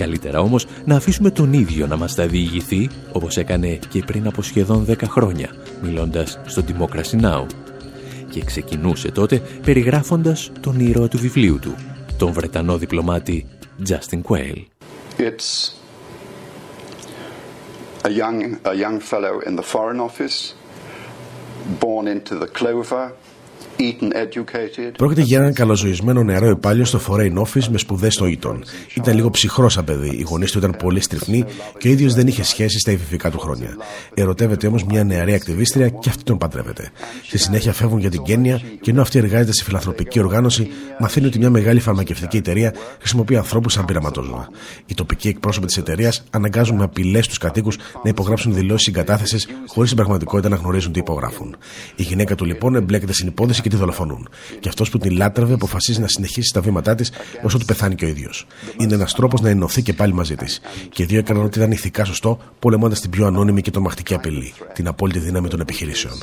Καλύτερα 0.00 0.40
όμως 0.40 0.66
να 0.84 0.96
αφήσουμε 0.96 1.30
τον 1.30 1.52
ίδιο 1.52 1.86
να 1.86 1.96
μας 1.96 2.14
τα 2.14 2.26
διηγηθεί, 2.26 2.88
όπως 3.12 3.36
έκανε 3.36 3.78
και 3.88 4.02
πριν 4.06 4.26
από 4.26 4.42
σχεδόν 4.42 4.86
10 4.88 4.94
χρόνια, 5.06 5.48
μιλώντας 5.82 6.40
στο 6.46 6.62
Democracy 6.68 7.20
Now! 7.20 7.46
Και 8.30 8.44
ξεκινούσε 8.44 9.10
τότε 9.10 9.42
περιγράφοντας 9.64 10.52
τον 10.60 10.80
ήρωα 10.80 11.08
του 11.08 11.18
βιβλίου 11.18 11.58
του, 11.58 11.74
τον 12.18 12.32
Βρετανό 12.32 12.78
διπλωμάτη 12.78 13.46
Justin 13.88 14.20
Quayle. 14.28 14.64
It's 15.18 15.74
a 18.04 18.10
young, 18.10 18.58
a 18.64 18.74
young 18.74 19.00
fellow 19.00 19.34
in 19.48 19.56
the 19.56 19.66
Foreign 19.72 20.00
Office, 20.00 20.54
born 21.80 22.06
into 22.14 22.34
the 22.42 22.48
clover 22.58 23.04
Πρόκειται 24.96 25.20
για 25.20 25.38
έναν 25.38 25.52
καλοζωισμένο 25.52 26.22
νεαρό 26.22 26.48
υπάλληλο 26.48 26.84
στο 26.84 27.00
Foreign 27.08 27.38
Office 27.38 27.64
με 27.70 27.78
σπουδές 27.78 28.14
στο 28.14 28.26
Eton. 28.26 28.58
Ήταν 28.94 29.14
λίγο 29.14 29.30
ψυχρός 29.30 29.72
σαν 29.72 29.84
παιδί, 29.84 30.16
οι 30.16 30.22
γονείς 30.22 30.52
του 30.52 30.58
ήταν 30.58 30.76
πολύ 30.78 31.00
στριφνοί 31.00 31.44
και 31.78 31.88
ο 31.88 31.90
ίδιος 31.90 32.14
δεν 32.14 32.26
είχε 32.26 32.42
σχέση 32.42 32.78
στα 32.78 32.90
υφηφικά 32.90 33.30
του 33.30 33.38
χρόνια. 33.38 33.76
Ερωτεύεται 34.14 34.66
όμως 34.66 34.84
μια 34.84 35.04
νεαρή 35.04 35.34
ακτιβίστρια 35.34 35.88
και 35.88 36.08
αυτή 36.08 36.22
τον 36.22 36.38
παντρεύεται. 36.38 36.90
Στη 37.26 37.38
συνέχεια 37.38 37.72
φεύγουν 37.72 37.98
για 37.98 38.10
την 38.10 38.22
Κένια 38.22 38.60
και 38.80 38.90
ενώ 38.90 39.00
αυτή 39.00 39.18
εργάζεται 39.18 39.52
σε 39.52 39.64
φιλανθρωπική 39.64 40.20
οργάνωση, 40.20 40.68
μαθαίνει 40.98 41.26
ότι 41.26 41.38
μια 41.38 41.50
μεγάλη 41.50 41.80
φαρμακευτική 41.80 42.36
εταιρεία 42.36 42.74
χρησιμοποιεί 42.98 43.36
ανθρώπους 43.36 43.72
σαν 43.72 43.84
πειραματόζωα. 43.84 44.48
Οι 44.86 44.94
τοπικοί 44.94 45.28
εκπρόσωποι 45.28 45.66
της 45.66 45.76
εταιρείας 45.76 46.24
αναγκάζουν 46.30 46.76
με 46.76 46.84
απειλές 46.84 47.28
τους 47.28 47.38
κατοίκους 47.38 47.76
να 48.02 48.10
υπογράψουν 48.10 48.54
δηλώσεις 48.54 48.84
συγκατάθεσης 48.84 49.48
χωρίς 49.66 49.90
στην 49.90 49.96
πραγματικότητα 49.96 50.48
να 50.48 50.56
γνωρίζουν 50.56 50.92
τι 50.92 50.98
υπογράφουν. 50.98 51.56
Η 51.96 52.02
γυναίκα 52.02 52.34
του 52.34 52.44
λοιπόν 52.44 52.74
εμπλέκεται 52.74 53.12
στην 53.12 53.26
υπόθεση 53.26 53.62
και 53.62 53.69
τη 53.70 53.76
δολοφονούν. 53.76 54.28
Και 54.60 54.68
αυτός 54.68 54.90
που 54.90 54.98
την 54.98 55.16
λάτρευε 55.16 55.54
αποφασίζει 55.54 56.00
να 56.00 56.08
συνεχίσει 56.08 56.52
τα 56.52 56.60
βήματά 56.60 56.94
της 56.94 57.12
όσο 57.42 57.58
του 57.58 57.64
πεθάνει 57.64 57.94
και 57.94 58.04
ο 58.04 58.08
ίδιος. 58.08 58.46
Είναι 58.76 58.94
ένας 58.94 59.14
τρόπος 59.14 59.40
να 59.40 59.48
ενωθεί 59.48 59.82
και 59.82 59.92
πάλι 59.92 60.12
μαζί 60.12 60.36
της. 60.36 60.60
Και 60.88 61.02
οι 61.02 61.06
δύο 61.06 61.18
έκαναν 61.18 61.44
ό,τι 61.44 61.58
ήταν 61.58 61.70
ηθικά 61.70 62.04
σωστό, 62.04 62.38
πολεμώντας 62.58 63.00
την 63.00 63.10
πιο 63.10 63.26
ανώνυμη 63.26 63.62
και 63.62 63.70
τρομακτική 63.70 64.14
απειλή, 64.14 64.52
την 64.72 64.88
απόλυτη 64.88 65.18
δύναμη 65.18 65.48
των 65.48 65.60
επιχειρήσεων. 65.60 66.14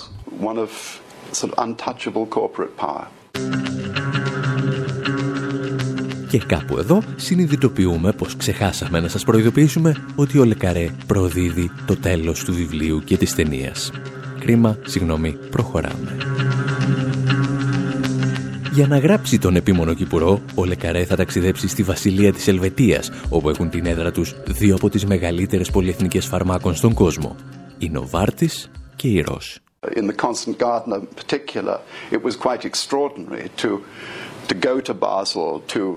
Και 6.30 6.38
κάπου 6.38 6.78
εδώ 6.78 7.02
συνειδητοποιούμε 7.16 8.12
πως 8.12 8.36
ξεχάσαμε 8.36 9.00
να 9.00 9.08
σας 9.08 9.24
προειδοποιήσουμε 9.24 10.06
ότι 10.16 10.38
ο 10.40 10.46
Λεκαρέ 10.46 10.90
προδίδει 11.08 11.72
το 11.86 11.96
τέλος 11.96 12.44
του 12.44 12.54
βιβλίου 12.54 13.02
και 13.04 13.18
της 13.18 13.36
ταινίας. 13.36 13.92
Κρίμα, 14.40 14.78
συγγνώμη, 14.86 15.38
προχωράμε. 15.50 16.18
Για 18.78 18.88
να 18.88 18.98
γράψει 18.98 19.40
τον 19.40 19.56
επίμονο 19.56 19.94
Κυπουρό, 19.94 20.42
ο 20.56 20.66
Λεκαρέ 20.66 21.06
θα 21.06 21.16
ταξιδέψει 21.16 21.68
στη 21.68 21.84
Βασιλεία 21.84 22.34
της 22.34 22.48
Ελβετίας, 22.48 23.12
όπου 23.30 23.50
έχουν 23.50 23.70
την 23.70 23.86
έδρα 23.86 24.12
τους 24.12 24.36
δύο 24.48 24.76
από 24.76 24.90
τις 24.90 25.06
μεγαλύτερες 25.06 25.72
πολυεθνικές 25.72 26.26
φαρμάκων 26.26 26.76
στον 26.76 26.94
κόσμο, 26.94 27.36
η 27.78 27.90
Νοβάρτης 27.90 28.72
και 28.96 29.08
η 29.08 29.22
Ρος. 29.22 29.60
In 29.96 30.06
the 30.10 30.16
Constant 30.26 30.58
Gardener 30.58 31.02
particular, 31.22 31.78
it 32.12 32.22
was 32.24 32.36
quite 32.36 32.66
extraordinary 32.66 33.48
to 33.62 33.70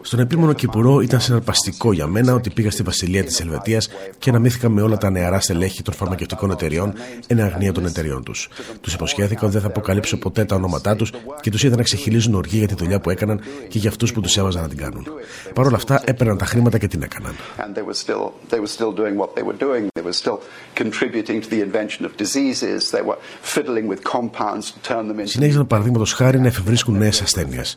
στον 0.02 0.20
επίμονο 0.20 0.52
Κυπουρό 0.52 1.00
ήταν 1.00 1.20
συναρπαστικό 1.20 1.92
για 1.92 2.06
μένα 2.06 2.34
ότι 2.34 2.50
πήγα 2.50 2.70
στη 2.70 2.82
Βασιλεία 2.82 3.24
της 3.24 3.40
Ελβετίας 3.40 3.88
και 4.18 4.30
αναμίθηκα 4.30 4.68
με 4.68 4.82
όλα 4.82 4.96
τα 4.96 5.10
νεαρά 5.10 5.40
στελέχη 5.40 5.82
των 5.82 5.94
φαρμακευτικών 5.94 6.50
εταιριών 6.50 6.92
εν 7.26 7.40
αγνία 7.40 7.72
των 7.72 7.86
εταιριών 7.86 8.22
τους. 8.22 8.48
Τους 8.80 8.94
υποσχέθηκα 8.94 9.40
ότι 9.42 9.52
δεν 9.52 9.60
θα 9.60 9.66
αποκαλύψω 9.66 10.18
ποτέ 10.18 10.44
τα 10.44 10.54
ονόματά 10.54 10.96
τους 10.96 11.12
και 11.40 11.50
τους 11.50 11.62
είδα 11.62 11.76
να 11.76 11.82
ξεχυλίζουν 11.82 12.34
οργή 12.34 12.58
για 12.58 12.66
τη 12.66 12.74
δουλειά 12.74 13.00
που 13.00 13.10
έκαναν 13.10 13.40
και 13.68 13.78
για 13.78 13.90
αυτούς 13.90 14.12
που 14.12 14.20
τους 14.20 14.36
έβαζαν 14.36 14.62
να 14.62 14.68
την 14.68 14.78
κάνουν. 14.78 15.06
Παρ' 15.54 15.66
όλα 15.66 15.76
αυτά 15.76 16.02
έπαιρναν 16.04 16.38
τα 16.38 16.44
χρήματα 16.44 16.78
και 16.78 16.88
την 16.88 17.02
έκαναν. 17.02 17.34
Συνέχιζαν 25.24 25.66
παραδείγματος 25.66 26.12
χάρη 26.12 26.40
να 26.40 26.46
εφευρίσκουν 26.46 26.96
νέες 26.98 27.20
ασθένειες 27.20 27.76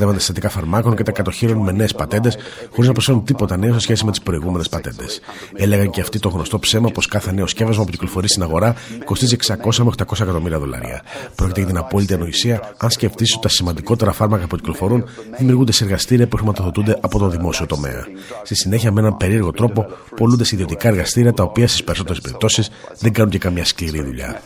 κατέβαν 0.00 0.14
τα 0.14 0.18
συστατικά 0.18 0.48
φαρμάκων 0.48 0.96
και 0.96 1.02
τα 1.02 1.12
κατοχύρωνουν 1.12 1.64
με 1.64 1.72
νέες 1.72 1.94
πατέντες, 1.94 2.36
χωρίς 2.70 2.86
να 2.86 2.92
προσφέρουν 2.92 3.24
τίποτα 3.24 3.56
νέο 3.56 3.72
σε 3.72 3.80
σχέση 3.80 4.04
με 4.04 4.10
τις 4.10 4.20
προηγούμενες 4.20 4.68
πατέντες. 4.68 5.20
Έλεγαν 5.54 5.90
και 5.90 6.00
αυτοί 6.00 6.18
το 6.18 6.28
γνωστό 6.28 6.58
ψέμα 6.58 6.90
πως 6.90 7.06
κάθε 7.06 7.32
νέο 7.32 7.46
σκεύασμα 7.46 7.84
που 7.84 7.90
κυκλοφορεί 7.90 8.28
στην 8.28 8.42
αγορά 8.42 8.74
κοστίζει 9.04 9.36
600 9.46 9.54
με 9.84 9.90
800 9.98 10.20
εκατομμύρια 10.20 10.58
δολάρια. 10.58 11.02
Πρόκειται 11.34 11.60
για 11.60 11.68
την 11.68 11.78
απόλυτη 11.78 12.14
ανοησία 12.14 12.74
αν 12.76 12.90
σκεφτείς 12.90 13.32
ότι 13.32 13.42
τα 13.42 13.48
σημαντικότερα 13.48 14.12
φάρμακα 14.12 14.46
που 14.46 14.56
κυκλοφορούν 14.56 15.04
δημιουργούνται 15.38 15.72
σε 15.72 15.84
εργαστήρια 15.84 16.28
που 16.28 16.36
χρηματοδοτούνται 16.36 16.98
από 17.00 17.18
το 17.18 17.28
δημόσιο 17.28 17.66
τομέα. 17.66 18.06
Στη 18.42 18.54
συνέχεια, 18.54 18.92
με 18.92 19.00
έναν 19.00 19.16
περίεργο 19.16 19.50
τρόπο, 19.50 19.86
πολλούνται 20.16 20.44
σε 20.44 20.54
ιδιωτικά 20.54 20.88
εργαστήρια 20.88 21.32
τα 21.32 21.42
οποία 21.42 21.68
στις 21.68 21.84
περισσότερες 21.84 22.20
περιπτώσεις 22.20 22.70
δεν 22.98 23.12
κάνουν 23.12 23.30
και 23.30 23.38
καμιά 23.38 23.64
σκληρή 23.64 24.02
δουλειά. 24.02 24.42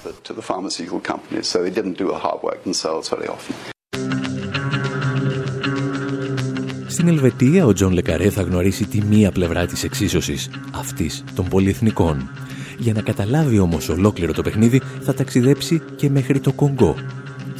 Στην 6.94 7.08
Ελβετία 7.08 7.66
ο 7.66 7.72
Τζον 7.72 7.92
Λε 7.92 8.05
Καρέ 8.05 8.30
θα 8.30 8.42
γνωρίσει 8.42 8.86
τη 8.86 9.02
μία 9.02 9.30
πλευρά 9.30 9.66
της 9.66 9.84
εξίσωσης, 9.84 10.50
αυτής 10.74 11.24
των 11.34 11.48
πολυεθνικών. 11.48 12.30
Για 12.78 12.92
να 12.92 13.00
καταλάβει 13.02 13.58
όμως 13.58 13.88
ολόκληρο 13.88 14.32
το 14.32 14.42
παιχνίδι 14.42 14.82
θα 15.00 15.14
ταξιδέψει 15.14 15.82
και 15.96 16.10
μέχρι 16.10 16.40
το 16.40 16.52
Κονγκό. 16.52 16.94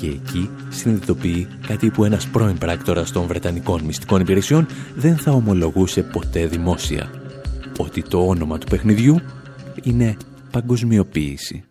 Και 0.01 0.07
εκεί 0.07 0.51
συνειδητοποιεί 0.69 1.47
κάτι 1.67 1.91
που 1.91 2.05
ένας 2.05 2.27
πρώην 2.29 2.59
πράκτορας 2.59 3.13
των 3.13 3.27
Βρετανικών 3.27 3.83
μυστικών 3.85 4.21
υπηρεσιών 4.21 4.67
δεν 4.95 5.17
θα 5.17 5.31
ομολογούσε 5.31 6.03
ποτέ 6.03 6.47
δημόσια. 6.47 7.11
Ότι 7.79 8.03
το 8.03 8.27
όνομα 8.27 8.59
του 8.59 8.67
παιχνιδιού 8.67 9.21
είναι 9.83 10.17
παγκοσμιοποίηση. 10.51 11.65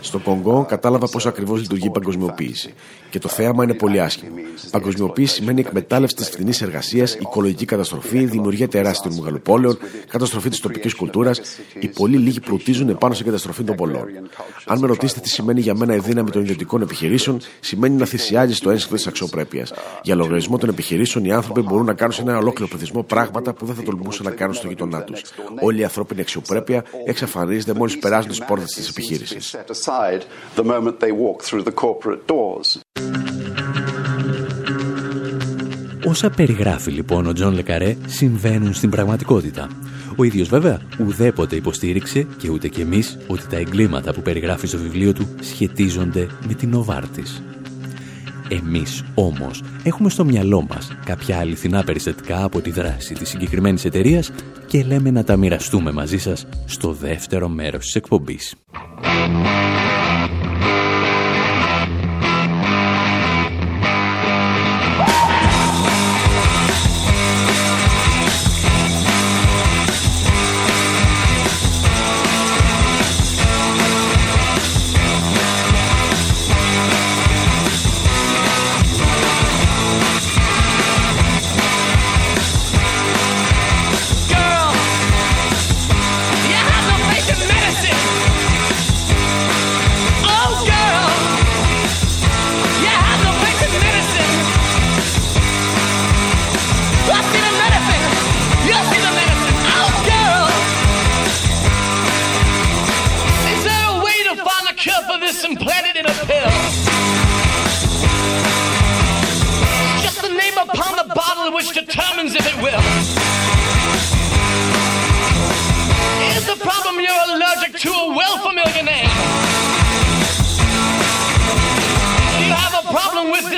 Στο 0.00 0.18
Κονγκό 0.18 0.64
κατάλαβα 0.68 1.08
πώς 1.08 1.26
ακριβώς 1.26 1.60
λειτουργεί 1.60 1.86
η 1.86 1.90
παγκοσμιοποίηση. 1.90 2.74
Και 3.10 3.18
το 3.18 3.28
θέαμα 3.28 3.64
είναι 3.64 3.74
πολύ 3.74 4.00
άσχημο. 4.00 4.34
Παγκοσμιοποίηση 4.70 5.34
σημαίνει 5.34 5.60
εκμετάλλευση 5.60 6.16
της 6.16 6.28
φθηνής 6.28 6.62
εργασίας, 6.62 7.14
οικολογική 7.14 7.64
καταστροφή, 7.64 8.24
δημιουργία 8.24 8.68
τεράστιων 8.68 9.14
μεγαλοπόλεων, 9.14 9.78
καταστροφή 10.08 10.48
της 10.48 10.60
τοπικής 10.60 10.94
κουλτούρας. 10.94 11.40
Οι 11.80 11.88
πολύ 11.88 12.16
λίγοι 12.16 12.40
πλουτίζουν 12.40 12.98
πάνω 12.98 13.14
στην 13.14 13.26
καταστροφή 13.26 13.62
των 13.62 13.76
πολλών. 13.76 14.06
Αν 14.66 14.78
με 14.78 14.86
ρωτήσετε 14.86 15.20
τι 15.20 15.28
σημαίνει 15.28 15.60
για 15.60 15.74
μένα 15.74 15.94
η 15.94 15.98
δύναμη 15.98 16.30
των 16.30 16.42
ιδιωτικών 16.42 16.82
επιχειρήσεων, 16.82 17.40
σημαίνει 17.60 17.96
να 17.96 18.04
θυσιάζει 18.04 18.58
το 18.58 18.70
ένσυχο 18.70 18.94
της 18.94 19.06
αξιοπρέπειας. 19.06 19.72
Για 20.02 20.14
λογαριασμό 20.14 20.58
των 20.58 20.68
επιχειρήσεων, 20.68 21.24
οι 21.24 21.32
άνθρωποι 21.32 21.60
μπορούν 21.60 21.86
να 21.86 21.94
κάνουν 21.94 22.14
σε 22.14 22.22
ένα 22.22 22.36
ολόκληρο 22.36 22.68
πληθυσμό 22.68 23.02
πράγματα 23.02 23.52
που 23.52 23.66
δεν 23.66 23.74
θα 23.74 23.82
τολμούσαν 23.82 24.24
να 24.24 24.30
κάνουν 24.30 24.54
στο 24.54 24.68
γειτονά 24.68 24.93
τους. 25.02 25.22
Όλη 25.60 25.80
η 25.80 25.84
ανθρώπινη 25.84 26.20
αξιοπρέπεια 26.20 26.84
εξαφανίζεται 27.06 27.74
μόλις 27.74 27.98
περάσουν 27.98 28.30
τις 28.30 28.44
πόρτες 28.44 28.70
της 28.70 28.88
επιχείρησης. 28.88 29.56
Όσα 36.06 36.30
περιγράφει 36.30 36.90
λοιπόν 36.90 37.26
ο 37.26 37.32
Τζον 37.32 37.54
Λε 37.54 37.68
Καρέ 37.68 37.96
συμβαίνουν 38.06 38.74
στην 38.74 38.90
πραγματικότητα. 38.90 39.68
Ο 40.16 40.24
ίδιος 40.24 40.48
βέβαια 40.48 40.80
ουδέποτε 41.00 41.56
υποστήριξε 41.56 42.26
και 42.36 42.50
ούτε 42.50 42.68
κι 42.68 42.80
εμείς 42.80 43.18
ότι 43.26 43.46
τα 43.46 43.56
εγκλήματα 43.56 44.12
που 44.12 44.22
περιγράφει 44.22 44.66
στο 44.66 44.78
βιβλίο 44.78 45.12
του 45.12 45.28
σχετίζονται 45.40 46.26
με 46.46 46.54
την 46.54 46.74
Οβάρτης. 46.74 47.42
Εμείς 48.48 49.04
όμως 49.14 49.62
έχουμε 49.82 50.10
στο 50.10 50.24
μυαλό 50.24 50.66
μας 50.68 50.96
κάποια 51.04 51.38
αληθινά 51.38 51.84
περιστατικά 51.84 52.44
από 52.44 52.60
τη 52.60 52.70
δράση 52.70 53.14
της 53.14 53.28
συγκεκριμένης 53.28 53.84
εταιρείας 53.84 54.30
και 54.66 54.82
λέμε 54.82 55.10
να 55.10 55.24
τα 55.24 55.36
μοιραστούμε 55.36 55.92
μαζί 55.92 56.18
σας 56.18 56.46
στο 56.64 56.92
δεύτερο 56.92 57.48
μέρος 57.48 57.84
της 57.84 57.94
εκπομπής. 57.94 58.54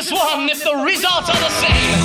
this 0.08 0.12
one 0.12 0.48
if 0.48 0.62
the 0.62 0.76
results 0.84 1.28
are 1.28 1.40
the 1.40 1.50
same. 1.50 1.96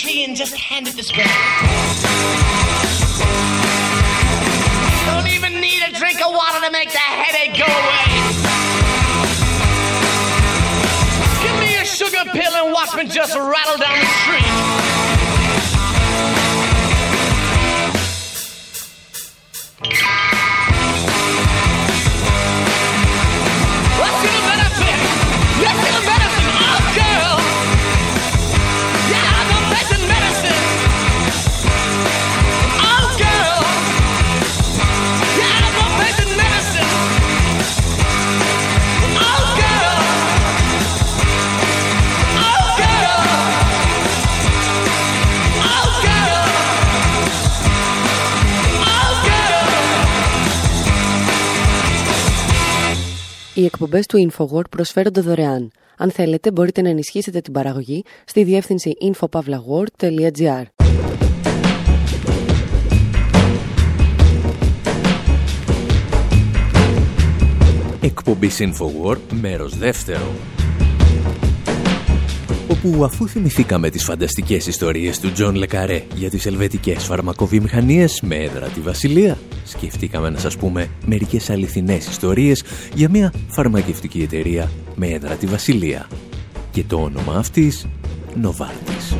Tree 0.00 0.24
and 0.24 0.34
just 0.34 0.56
hand 0.56 0.88
it 0.88 0.96
to 0.96 1.02
Scratch. 1.02 1.28
Don't 5.04 5.28
even 5.28 5.60
need 5.60 5.82
a 5.82 5.92
drink 5.92 6.24
of 6.24 6.32
water 6.32 6.64
to 6.64 6.72
make 6.72 6.90
the 6.90 6.98
headache 6.98 7.52
go 7.52 7.66
away. 7.68 8.06
Give 11.42 11.56
me 11.60 11.76
a 11.76 11.84
sugar 11.84 12.24
pill 12.32 12.64
and 12.64 12.72
watch 12.72 12.94
me 12.96 13.04
just 13.04 13.36
rattle 13.36 13.76
down 13.76 13.98
the 14.00 14.06
street. 14.22 14.89
Οι 53.60 53.64
εκπομπές 53.64 54.06
του 54.06 54.30
Infowar 54.30 54.70
προσφέρονται 54.70 55.20
δωρεάν. 55.20 55.70
Αν 55.96 56.10
θέλετε 56.10 56.52
μπορείτε 56.52 56.82
να 56.82 56.88
ενισχύσετε 56.88 57.40
την 57.40 57.52
παραγωγή 57.52 58.04
στη 58.24 58.44
διεύθυνση 58.44 58.92
info 59.00 59.43
παύλα 59.43 59.97
war.gr 59.97 60.62
Εκπομπή 68.00 68.50
Infowar, 68.58 69.20
μέρος 69.40 69.78
δεύτερο 69.78 70.32
όπου 72.70 73.04
αφού 73.04 73.28
θυμηθήκαμε 73.28 73.90
τις 73.90 74.04
φανταστικές 74.04 74.66
ιστορίες 74.66 75.20
του 75.20 75.32
Τζον 75.32 75.54
Λε 75.54 75.70
Καρέ 75.70 76.02
για 76.14 76.30
τις 76.30 76.46
ελβετικές 76.46 77.04
φαρμακοβιομηχανίες 77.04 78.20
με 78.20 78.36
έδρα 78.36 78.66
τη 78.66 78.80
Βασιλεία, 78.80 79.38
σκεφτήκαμε 79.64 80.30
να 80.30 80.38
σας 80.38 80.56
πούμε 80.56 80.88
μερικές 81.06 81.50
αληθινές 81.50 82.06
ιστορίες 82.06 82.62
για 82.94 83.08
μια 83.08 83.32
φαρμακευτική 83.48 84.22
εταιρεία 84.22 84.70
με 84.94 85.06
έδρα 85.06 85.34
τη 85.34 85.46
Βασιλεία. 85.46 86.08
Και 86.70 86.84
το 86.84 86.96
όνομα 86.96 87.34
αυτής, 87.36 87.86
Νοβάρτης. 88.34 89.14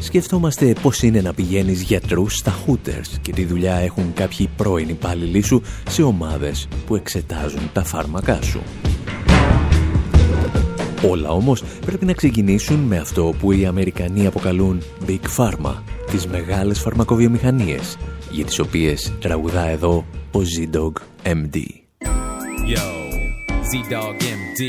Σκεφτόμαστε 0.00 0.72
πώς 0.82 1.02
είναι 1.02 1.20
να 1.20 1.34
πηγαίνεις 1.34 1.82
γιατρούς 1.82 2.36
στα 2.36 2.58
Hooters 2.66 3.18
και 3.22 3.32
τη 3.32 3.44
δουλειά 3.44 3.74
έχουν 3.74 4.12
κάποιοι 4.14 4.48
πρώην 4.56 4.88
υπάλληλοι 4.88 5.42
σου 5.42 5.62
σε 5.88 6.02
ομάδες 6.02 6.68
που 6.86 6.96
εξετάζουν 6.96 7.70
τα 7.72 7.84
φάρμακά 7.84 8.42
σου. 8.42 8.62
Όλα 11.02 11.30
όμως 11.30 11.62
πρέπει 11.86 12.04
να 12.04 12.12
ξεκινήσουν 12.12 12.78
με 12.78 12.96
αυτό 12.96 13.34
που 13.40 13.52
οι 13.52 13.66
Αμερικανοί 13.66 14.26
αποκαλούν 14.26 14.82
Big 15.06 15.20
Pharma, 15.36 15.74
τις 16.10 16.26
μεγάλες 16.26 16.80
φαρμακοβιομηχανίες, 16.80 17.96
για 18.30 18.44
τις 18.44 18.58
οποίες 18.58 19.12
τραγουδά 19.20 19.68
εδώ 19.68 20.04
ο 20.32 20.38
Z-Dog 20.38 20.92
MD. 21.22 21.56
Yo, 22.74 22.88
Z-Dog 23.70 24.14
MD, 24.40 24.60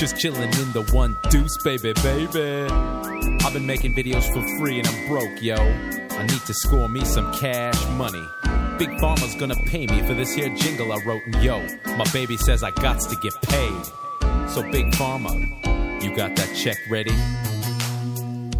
just 0.00 0.14
chilling 0.20 0.52
in 0.62 0.68
the 0.78 0.84
one 1.02 1.12
deuce, 1.32 1.56
baby, 1.68 1.92
baby. 2.08 2.48
I've 3.44 3.54
been 3.56 3.68
making 3.74 3.92
videos 4.00 4.26
for 4.34 4.42
free 4.58 4.76
and 4.80 4.86
I'm 4.90 5.00
broke, 5.10 5.36
yo. 5.50 5.58
I 6.20 6.22
need 6.32 6.44
to 6.50 6.54
score 6.62 6.88
me 6.96 7.02
some 7.16 7.28
cash 7.42 7.80
money. 8.02 8.26
Big 8.80 8.92
Pharma's 9.00 9.34
gonna 9.40 9.60
pay 9.72 9.84
me 9.92 9.98
for 10.06 10.14
this 10.20 10.30
here 10.38 10.50
jingle 10.62 10.88
I 10.96 10.98
wrote, 11.06 11.24
and 11.28 11.36
yo, 11.46 11.56
my 12.00 12.08
baby 12.18 12.36
says 12.46 12.58
I 12.70 12.72
got 12.86 12.98
to 13.10 13.16
get 13.26 13.34
paid. 13.54 13.84
So 14.52 14.58
Big 14.76 14.86
Pharma, 14.98 15.32
You 16.06 16.14
got 16.14 16.36
that 16.36 16.54
check 16.54 16.78
ready? 16.86 17.10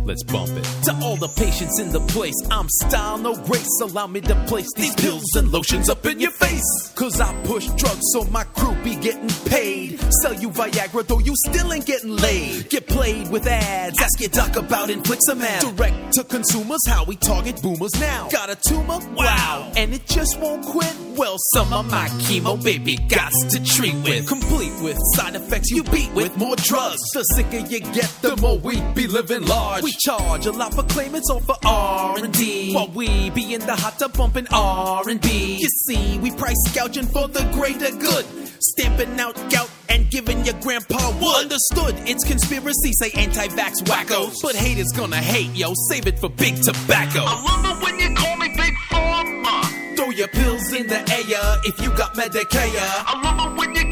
Let's 0.07 0.23
bump 0.23 0.51
it. 0.51 0.63
To 0.85 0.95
all 1.03 1.17
the 1.17 1.27
patients 1.27 1.81
in 1.81 1.91
the 1.91 1.99
place, 1.99 2.37
I'm 2.49 2.69
style, 2.69 3.19
no 3.19 3.35
grace. 3.35 3.67
Allow 3.83 4.07
me 4.07 4.21
to 4.21 4.37
place 4.47 4.69
these 4.77 4.95
pills 4.95 5.25
and 5.35 5.51
lotions 5.51 5.89
up 5.89 6.07
in 6.07 6.21
your 6.21 6.31
face. 6.31 6.63
Cause 6.95 7.21
I 7.21 7.35
push 7.43 7.67
drugs 7.71 8.03
so 8.13 8.23
my 8.27 8.45
crew 8.45 8.77
be 8.85 8.95
getting 8.95 9.29
paid. 9.51 9.99
Sell 10.23 10.35
you 10.35 10.51
Viagra 10.51 11.05
though 11.05 11.19
you 11.19 11.35
still 11.49 11.73
ain't 11.73 11.87
getting 11.87 12.15
laid. 12.17 12.71
Get 12.71 12.87
played 12.87 13.33
with 13.33 13.49
ads. 13.49 14.01
Ask 14.01 14.21
your 14.21 14.31
doc 14.31 14.55
about 14.55 14.91
infliximab. 14.91 15.77
Direct 15.77 16.13
to 16.13 16.23
consumers, 16.23 16.87
how 16.87 17.03
we 17.05 17.17
target 17.17 17.61
boomers 17.61 17.99
now. 17.99 18.29
Got 18.31 18.51
a 18.51 18.57
tumor? 18.69 19.01
Wow. 19.17 19.73
And 19.77 19.93
it 19.93 20.07
just 20.07 20.39
won't 20.39 20.65
quit? 20.67 20.95
Well, 21.17 21.37
some 21.55 21.73
of 21.73 21.91
my 21.91 22.09
chemo, 22.21 22.63
baby, 22.63 22.97
got 23.09 23.33
to 23.51 23.65
treat 23.65 23.95
with. 24.05 24.29
Complete 24.29 24.73
with 24.83 24.99
side 25.15 25.35
effects 25.35 25.71
you 25.71 25.83
beat 25.85 26.13
with 26.15 26.37
more 26.37 26.55
drugs. 26.57 27.01
The 27.13 27.23
sicker 27.35 27.67
you 27.67 27.81
get, 27.81 28.11
the 28.23 28.37
more 28.37 28.59
we 28.59 28.81
be 28.95 29.07
living 29.07 29.47
large. 29.47 29.83
We 29.83 29.96
charge 29.99 30.47
a 30.47 30.53
lot 30.53 30.75
for 30.75 30.83
claimants 30.85 31.31
or 31.31 31.41
for 31.41 31.57
R&D. 31.65 32.75
While 32.75 32.89
we 32.89 33.31
be 33.31 33.55
in 33.55 33.61
the 33.61 33.75
hot 33.75 33.99
tub 33.99 34.17
bumping 34.17 34.47
R&B. 34.53 35.59
You 35.61 35.69
see, 35.69 36.19
we 36.19 36.31
price 36.31 36.57
gouging 36.75 37.07
for 37.07 37.29
the 37.29 37.43
greater 37.53 37.95
good. 37.97 38.25
Stamping 38.61 39.19
out 39.21 39.35
gout 39.51 39.71
and 39.89 40.11
giving 40.11 40.45
your 40.45 40.55
grandpa 40.61 41.11
wood. 41.21 41.37
Understood, 41.37 41.95
it's 42.09 42.25
conspiracy, 42.25 42.93
say 42.93 43.11
anti-vax 43.13 43.83
wackos. 43.85 44.37
But 44.43 44.55
haters 44.55 44.93
gonna 44.95 45.17
hate, 45.17 45.55
yo, 45.55 45.73
save 45.91 46.07
it 46.07 46.19
for 46.19 46.29
big 46.29 46.57
tobacco. 46.63 47.23
I 47.25 47.43
love 47.43 47.65
it 47.79 47.85
when 47.85 47.99
you 47.99 48.15
call 48.15 48.37
me 48.37 48.49
Big 48.57 48.75
Pharma. 48.91 49.97
Throw 49.97 50.11
your 50.11 50.29
pills 50.29 50.73
in 50.73 50.87
the 50.89 50.99
air 50.99 51.57
if 51.65 51.81
you 51.83 51.91
got 51.97 52.15
Medicare. 52.15 52.71
I 53.07 53.21
love 53.23 53.53
it 53.53 53.59
when 53.59 53.75
you 53.75 53.91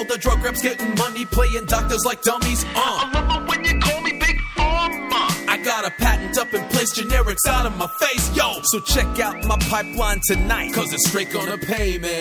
all 0.00 0.06
the 0.06 0.18
drug 0.18 0.42
reps 0.42 0.62
getting 0.62 0.94
money, 0.94 1.24
playing 1.26 1.66
doctors 1.66 2.04
like 2.06 2.22
dummies. 2.22 2.64
Uh. 2.64 3.02
I 3.02 3.10
love 3.14 3.28
it 3.36 3.48
when 3.50 3.60
you 3.68 3.78
call 3.86 4.00
me 4.00 4.12
Big 4.12 4.38
Pharma. 4.56 5.22
I 5.54 5.56
got 5.70 5.82
a 5.90 5.92
patent 6.04 6.38
up 6.38 6.50
and 6.54 6.64
place 6.70 6.92
generics 6.98 7.44
out 7.46 7.66
of 7.66 7.76
my 7.76 7.88
face, 8.02 8.26
yo. 8.34 8.48
So 8.70 8.80
check 8.80 9.08
out 9.20 9.36
my 9.44 9.58
pipeline 9.72 10.20
tonight, 10.26 10.72
cause 10.72 10.92
it's 10.94 11.06
straight 11.08 11.30
gonna 11.30 11.58
pay 11.58 11.98
me. 11.98 12.16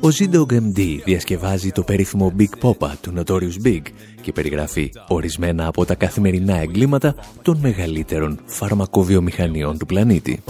Ο 0.00 0.08
ZDoggMD 0.08 1.00
διασκευάζει 1.04 1.72
το 1.72 1.82
περίφημο 1.82 2.32
Big 2.38 2.68
Poppa 2.68 2.90
του 3.00 3.12
Notorious 3.16 3.66
B.I.G. 3.66 3.82
και 4.20 4.32
περιγράφει 4.32 4.90
ορισμένα 5.08 5.66
από 5.66 5.84
τα 5.84 5.94
καθημερινά 5.94 6.56
εγκλήματα 6.56 7.14
των 7.42 7.58
μεγαλύτερων 7.58 8.40
φαρμακοβιομηχανιών 8.46 9.78
του 9.78 9.86
πλανήτη. 9.86 10.42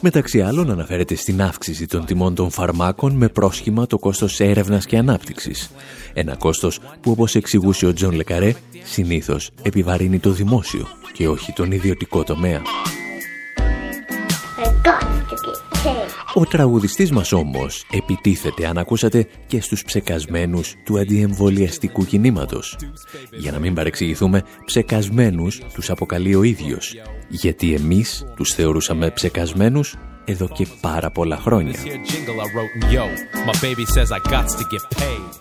Μεταξύ 0.00 0.40
άλλων 0.40 0.70
αναφέρεται 0.70 1.14
στην 1.14 1.42
αύξηση 1.42 1.86
των 1.86 2.04
τιμών 2.04 2.34
των 2.34 2.50
φαρμάκων 2.50 3.12
με 3.12 3.28
πρόσχημα 3.28 3.86
το 3.86 3.98
κόστος 3.98 4.40
έρευνας 4.40 4.86
και 4.86 4.96
ανάπτυξης. 4.96 5.70
Ένα 6.12 6.36
κόστος 6.36 6.78
που 7.00 7.10
όπως 7.10 7.34
εξηγούσε 7.34 7.86
ο 7.86 7.92
Τζον 7.92 8.14
Λε 8.14 8.27
Καρέ 8.27 8.54
συνήθως 8.84 9.50
επιβαρύνει 9.62 10.18
το 10.18 10.30
δημόσιο 10.30 10.86
και 11.12 11.28
όχι 11.28 11.52
τον 11.52 11.72
ιδιωτικό 11.72 12.22
τομέα. 12.22 12.62
Ο 16.34 16.44
τραγουδιστής 16.44 17.10
μας 17.10 17.32
όμως 17.32 17.86
επιτίθεται, 17.90 18.66
αν 18.66 18.78
ακούσατε, 18.78 19.26
και 19.46 19.60
στους 19.60 19.84
ψεκασμένους 19.84 20.74
του 20.84 20.98
αντιεμβολιαστικού 20.98 22.04
κινήματος. 22.04 22.76
Για 23.30 23.52
να 23.52 23.58
μην 23.58 23.74
παρεξηγηθούμε, 23.74 24.42
ψεκασμένους 24.64 25.60
τους 25.74 25.90
αποκαλεί 25.90 26.34
ο 26.34 26.42
ίδιος. 26.42 26.94
Γιατί 27.28 27.74
εμείς 27.74 28.26
τους 28.36 28.52
θεωρούσαμε 28.52 29.10
ψεκασμένους 29.10 29.94
εδώ 30.26 30.48
και 30.48 30.66
πάρα 30.80 31.10
πολλά 31.10 31.36
χρόνια. 31.36 31.74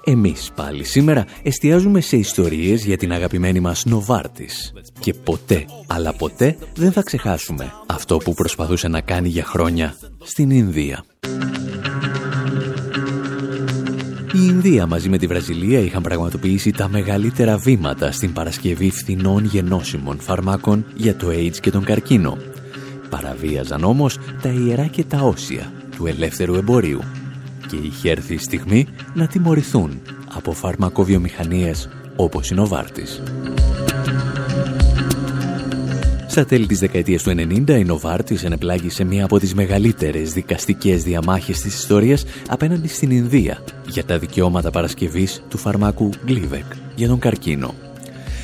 Εμείς 0.03 0.51
πάλι 0.55 0.83
σήμερα 0.83 1.25
εστιάζουμε 1.43 2.01
σε 2.01 2.17
ιστορίες 2.17 2.85
για 2.85 2.97
την 2.97 3.11
αγαπημένη 3.11 3.59
μας 3.59 3.85
Νοβάρτης. 3.85 4.73
Και 4.99 5.13
ποτέ, 5.13 5.65
αλλά 5.87 6.13
ποτέ 6.13 6.57
δεν 6.75 6.91
θα 6.91 7.01
ξεχάσουμε 7.01 7.71
αυτό 7.85 8.17
που 8.17 8.33
προσπαθούσε 8.33 8.87
να 8.87 9.01
κάνει 9.01 9.27
για 9.29 9.43
χρόνια 9.43 9.95
στην 10.23 10.49
Ινδία. 10.49 11.05
Η 14.33 14.47
Ινδία 14.49 14.85
μαζί 14.85 15.09
με 15.09 15.17
τη 15.17 15.27
Βραζιλία 15.27 15.79
είχαν 15.79 16.01
πραγματοποιήσει 16.01 16.71
τα 16.71 16.89
μεγαλύτερα 16.89 17.57
βήματα 17.57 18.11
στην 18.11 18.33
παρασκευή 18.33 18.91
φθηνών 18.91 19.45
γενώσιμων 19.45 20.19
φαρμάκων 20.19 20.85
για 20.95 21.15
το 21.15 21.27
AIDS 21.27 21.57
και 21.61 21.71
τον 21.71 21.83
καρκίνο. 21.83 22.37
Παραβίαζαν 23.21 23.83
όμως 23.83 24.17
τα 24.41 24.49
ιερά 24.49 24.85
και 24.85 25.03
τα 25.03 25.21
όσια 25.21 25.71
του 25.95 26.05
ελεύθερου 26.05 26.55
εμπορίου 26.55 26.99
και 27.67 27.75
είχε 27.75 28.09
έρθει 28.09 28.33
η 28.33 28.37
στιγμή 28.37 28.87
να 29.13 29.27
τιμωρηθούν 29.27 30.01
από 30.33 30.51
φαρμακοβιομηχανίες 30.51 31.89
όπως 32.15 32.49
η 32.49 32.53
Νοβάρτης. 32.53 33.21
Στα 36.27 36.45
τέλη 36.45 36.65
της 36.65 36.79
δεκαετίας 36.79 37.23
του 37.23 37.29
90 37.29 37.69
η 37.69 37.83
Νοβάρτης 37.83 38.43
ενεπλάγει 38.43 38.89
σε 38.89 39.03
μία 39.03 39.23
από 39.25 39.39
τις 39.39 39.53
μεγαλύτερες 39.53 40.33
δικαστικές 40.33 41.03
διαμάχες 41.03 41.59
της 41.59 41.75
ιστορίας 41.75 42.25
απέναντι 42.47 42.87
στην 42.87 43.11
Ινδία 43.11 43.63
για 43.87 44.05
τα 44.05 44.17
δικαιώματα 44.17 44.71
παρασκευής 44.71 45.43
του 45.49 45.57
φαρμάκου 45.57 46.09
Gleevec 46.27 46.75
για 46.95 47.07
τον 47.07 47.19
καρκίνο. 47.19 47.73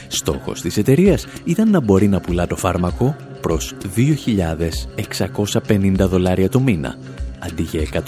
Στόχος 0.08 0.62
της 0.62 0.78
εταιρείας 0.78 1.26
ήταν 1.44 1.70
να 1.70 1.80
μπορεί 1.80 2.08
να 2.08 2.20
πουλά 2.20 2.48
το 2.48 2.56
φάρμακο 2.56 3.16
προς 3.42 3.74
2.650 3.96 5.96
δολάρια 5.98 6.50
το 6.50 6.60
μήνα, 6.60 6.96
αντί 7.40 7.62
για 7.62 8.04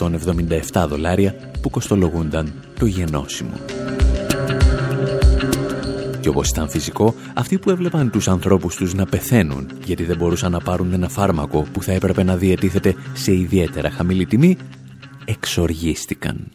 177 0.74 0.86
δολάρια 0.88 1.36
που 1.62 1.70
κοστολογούνταν 1.70 2.54
το 2.80 2.86
γενώσιμο. 2.86 3.54
Και 6.20 6.30
όπως 6.30 6.50
ήταν 6.50 6.70
φυσικό, 6.70 7.16
αυτοί 7.34 7.58
που 7.58 7.70
έβλεπαν 7.70 8.10
τους 8.10 8.28
ανθρώπους 8.28 8.76
τους 8.76 8.94
να 8.94 9.06
πεθαίνουν 9.06 9.68
γιατί 9.86 10.04
δεν 10.04 10.18
μπορούσαν 10.18 10.52
να 10.52 10.60
πάρουν 10.60 10.94
ένα 10.94 11.10
φάρμακο 11.10 11.66
που 11.72 11.84
θα 11.84 11.92
έπρεπε 11.92 12.24
να 12.24 12.36
διατίθεται 12.36 12.96
σε 13.14 13.34
ιδιαίτερα 13.34 13.90
χαμηλή 13.90 14.26
τιμή, 14.26 14.58
εξοργίστηκαν. 15.26 16.52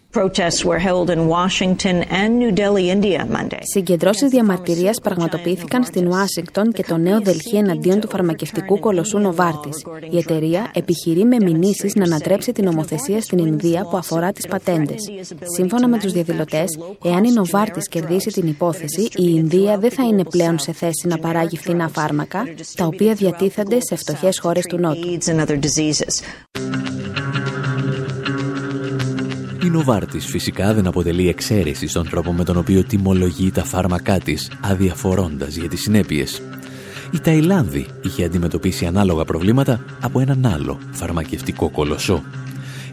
Συγκεντρώσεις 3.60 4.28
διαμαρτυρίας 4.28 5.00
πραγματοποιήθηκαν 5.00 5.84
στην 5.84 6.06
Ουάσιγκτον 6.06 6.72
και 6.72 6.82
το 6.82 6.96
νέο 6.96 7.20
Δελχή 7.20 7.56
εναντίον 7.56 8.00
του 8.00 8.08
φαρμακευτικού 8.08 8.78
κολοσσού 8.78 9.18
Νοβάρτης. 9.18 9.84
Η 10.10 10.18
εταιρεία 10.18 10.70
επιχειρεί 10.74 11.24
με 11.24 11.36
μηνύσεις 11.40 11.94
να 11.94 12.04
ανατρέψει 12.04 12.52
την 12.52 12.64
νομοθεσία 12.64 13.20
στην 13.20 13.38
Ινδία 13.38 13.86
που 13.90 13.96
αφορά 13.96 14.32
τις 14.32 14.46
πατέντες. 14.46 15.08
Σύμφωνα 15.56 15.88
με 15.88 15.98
τους 15.98 16.12
διαδηλωτές, 16.12 16.78
εάν 17.04 17.24
η 17.24 17.32
Νοβάρτης 17.32 17.88
κερδίσει 17.88 18.30
την 18.30 18.46
υπόθεση, 18.46 19.02
η 19.02 19.08
Ινδία 19.34 19.78
δεν 19.78 19.90
θα 19.90 20.04
είναι 20.04 20.24
πλέον 20.24 20.58
σε 20.58 20.72
θέση 20.72 21.06
να 21.06 21.18
παράγει 21.18 21.56
φθηνά 21.56 21.88
φάρμακα, 21.88 22.44
τα 22.74 22.86
οποία 22.86 23.14
διατίθενται 23.14 23.78
σε 23.80 23.96
φτωχές 23.96 24.38
χώρες 24.38 24.64
του 24.64 24.78
Νότου. 24.78 25.18
Η 29.68 29.70
Νοβάρτης 29.70 30.26
φυσικά 30.26 30.74
δεν 30.74 30.86
αποτελεί 30.86 31.28
εξαίρεση 31.28 31.86
στον 31.86 32.08
τρόπο 32.08 32.32
με 32.32 32.44
τον 32.44 32.56
οποίο 32.56 32.84
τιμολογεί 32.84 33.50
τα 33.50 33.64
φάρμακά 33.64 34.18
της, 34.18 34.50
αδιαφορώντας 34.60 35.56
για 35.56 35.68
τις 35.68 35.80
συνέπειες. 35.80 36.42
Η 37.10 37.20
Ταϊλάνδη 37.20 37.86
είχε 38.02 38.24
αντιμετωπίσει 38.24 38.86
ανάλογα 38.86 39.24
προβλήματα 39.24 39.84
από 40.00 40.20
έναν 40.20 40.46
άλλο 40.46 40.78
φαρμακευτικό 40.90 41.70
κολοσσό. 41.70 42.22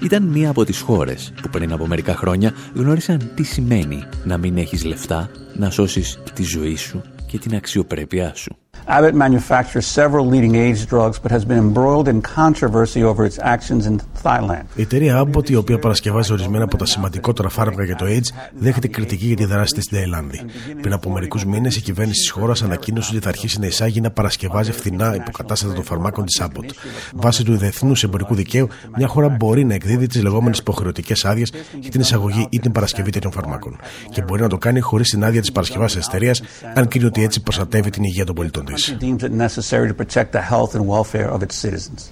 Ήταν 0.01 0.23
μία 0.23 0.49
από 0.49 0.65
τις 0.65 0.79
χώρες 0.79 1.33
που 1.41 1.49
πριν 1.49 1.71
από 1.71 1.87
μερικά 1.87 2.15
χρόνια 2.15 2.53
γνώρισαν 2.73 3.31
τι 3.35 3.43
σημαίνει 3.43 4.03
να 4.23 4.37
μην 4.37 4.57
έχεις 4.57 4.85
λεφτά, 4.85 5.29
να 5.57 5.69
σώσεις 5.69 6.19
τη 6.33 6.43
ζωή 6.43 6.75
σου 6.75 7.01
και 7.27 7.37
την 7.37 7.55
αξιοπρέπειά 7.55 8.35
σου. 8.35 8.64
Abbott 8.87 9.15
manufactures 9.15 9.87
several 9.87 10.25
leading 10.33 10.55
AIDS 10.55 10.85
drugs 10.85 11.17
but 11.23 11.31
has 11.31 11.43
been 11.43 11.57
embroiled 11.57 12.07
in 12.07 12.21
controversy 12.21 13.01
over 13.03 13.25
its 13.25 13.39
actions 13.39 13.85
in 13.85 13.99
Thailand. 14.23 14.63
Η 14.75 14.81
εταιρεία 14.81 15.23
Abbott, 15.25 15.49
η 15.49 15.55
οποία 15.55 15.79
παρασκευάζει 15.79 16.31
ορισμένα 16.31 16.63
από 16.63 16.77
τα 16.77 16.85
σημαντικότερα 16.85 17.49
φάρμακα 17.49 17.83
για 17.83 17.95
το 17.95 18.05
AIDS, 18.05 18.49
δέχεται 18.57 18.87
κριτική 18.87 19.25
για 19.25 19.35
τη 19.35 19.45
δράση 19.45 19.73
της 19.73 19.83
στην 19.83 19.97
Ταϊλάνδη. 19.97 20.41
Πριν 20.81 20.93
από 20.93 21.09
μερικούς 21.09 21.45
μήνες, 21.45 21.75
η 21.75 21.81
κυβέρνηση 21.81 22.19
της 22.19 22.29
χώρας 22.29 22.63
ανακοίνωσε 22.63 23.11
ότι 23.13 23.23
θα 23.23 23.29
αρχίσει 23.29 23.59
να 23.59 23.65
εισάγει 23.65 24.01
να 24.01 24.11
παρασκευάζει 24.11 24.71
φθηνά 24.71 25.15
υποκατάστατα 25.15 25.73
των 25.73 25.83
φαρμάκων 25.83 26.25
της 26.25 26.41
Abbott. 26.43 26.69
Βάσει 27.15 27.43
του 27.43 27.57
διεθνούς 27.57 28.03
εμπορικού 28.03 28.35
δικαίου, 28.35 28.67
μια 28.97 29.07
χώρα 29.07 29.29
μπορεί 29.29 29.65
να 29.65 29.73
εκδίδει 29.73 30.07
τις 30.07 30.21
λεγόμενες 30.21 30.57
υποχρεωτικές 30.57 31.25
άδειες 31.25 31.51
για 31.79 31.91
την 31.91 32.01
εισαγωγή 32.01 32.47
ή 32.49 32.59
την 32.59 32.71
παρασκευή 32.71 33.11
τέτοιων 33.11 33.31
φαρμάκων. 33.31 33.79
Και 34.09 34.21
μπορεί 34.21 34.41
να 34.41 34.49
το 34.49 34.57
κάνει 34.57 34.79
χωρίς 34.79 35.09
την 35.09 35.23
άδεια 35.23 35.41
της 35.41 35.51
παρασκευάς 35.51 35.93
της 35.93 36.07
εταιρείας, 36.07 36.41
αν 36.73 36.87
κρίνει 36.87 37.05
ότι 37.05 37.23
έτσι 37.23 37.41
προστατεύει 37.41 37.89
την 37.89 38.03
υγεία 38.03 38.25
των 38.25 38.35
πολιτών 38.35 38.65
της. 38.65 38.74
Deems 38.99 39.23
it 39.23 39.31
necessary 39.31 39.87
to 39.87 39.93
protect 39.93 40.31
the 40.31 40.41
health 40.41 40.75
and 40.75 40.87
welfare 40.87 41.29
of 41.29 41.43
its 41.43 41.55
citizens. 41.55 42.11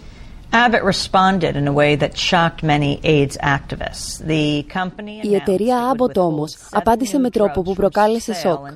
Abbott 0.55 0.83
responded 0.83 1.55
in 1.55 1.67
a 1.67 1.75
way 1.81 1.95
that 1.95 2.15
shocked 2.15 2.61
many 2.61 2.99
AIDS 3.03 3.37
activists. 3.37 4.21
The 4.27 4.63
company 4.73 5.19
Η 5.21 5.35
εταιρεία 5.35 5.91
Abbott 5.91 6.17
όμως 6.17 6.57
απάντησε 6.71 7.17
με 7.17 7.29
τρόπο 7.29 7.61
που 7.61 7.73
προκάλεσε 7.73 8.33
σοκ. 8.33 8.67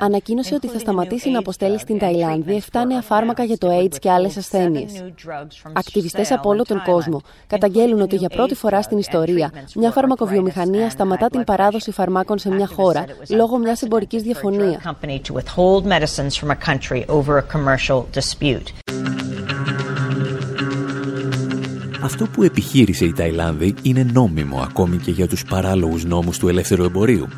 Ανακοίνωσε 0.00 0.54
ότι 0.54 0.68
θα 0.68 0.78
σταματήσει 0.78 1.30
να 1.30 1.38
αποστέλει 1.38 1.78
στην 1.78 1.98
Ταϊλάνδη 1.98 2.62
7 2.72 2.80
νέα 2.86 3.00
φάρμακα 3.00 3.44
για 3.44 3.58
το 3.58 3.68
AIDS 3.78 3.98
και 3.98 4.10
άλλες 4.10 4.36
ασθένειες. 4.36 5.04
Ακτιβιστές 5.72 6.30
από 6.30 6.48
όλο 6.48 6.62
τον 6.62 6.82
κόσμο 6.82 7.20
καταγγέλουν 7.46 8.00
ότι 8.00 8.16
για 8.16 8.28
πρώτη 8.28 8.54
φορά 8.54 8.82
στην 8.82 8.98
ιστορία 8.98 9.50
μια 9.74 9.90
φαρμακοβιομηχανία 9.90 10.90
σταματά 10.90 11.28
την 11.28 11.44
παράδοση 11.44 11.90
φαρμάκων 11.90 12.38
σε 12.38 12.50
μια 12.50 12.66
χώρα 12.66 13.04
λόγω 13.28 13.58
μιας 13.58 13.82
εμπορικής 13.82 14.22
διαφωνίας. 14.22 14.82
Αυτό 22.02 22.26
που 22.26 22.42
επιχείρησε 22.42 23.04
η 23.04 23.12
Ταϊλάνδη 23.12 23.74
είναι 23.82 24.02
νόμιμο 24.12 24.60
ακόμη 24.60 24.96
και 24.96 25.10
για 25.10 25.28
τους 25.28 25.44
παράλογους 25.44 26.04
νόμους 26.04 26.38
του 26.38 26.48
ελεύθερου 26.48 26.84
εμπορίου. 26.84 27.28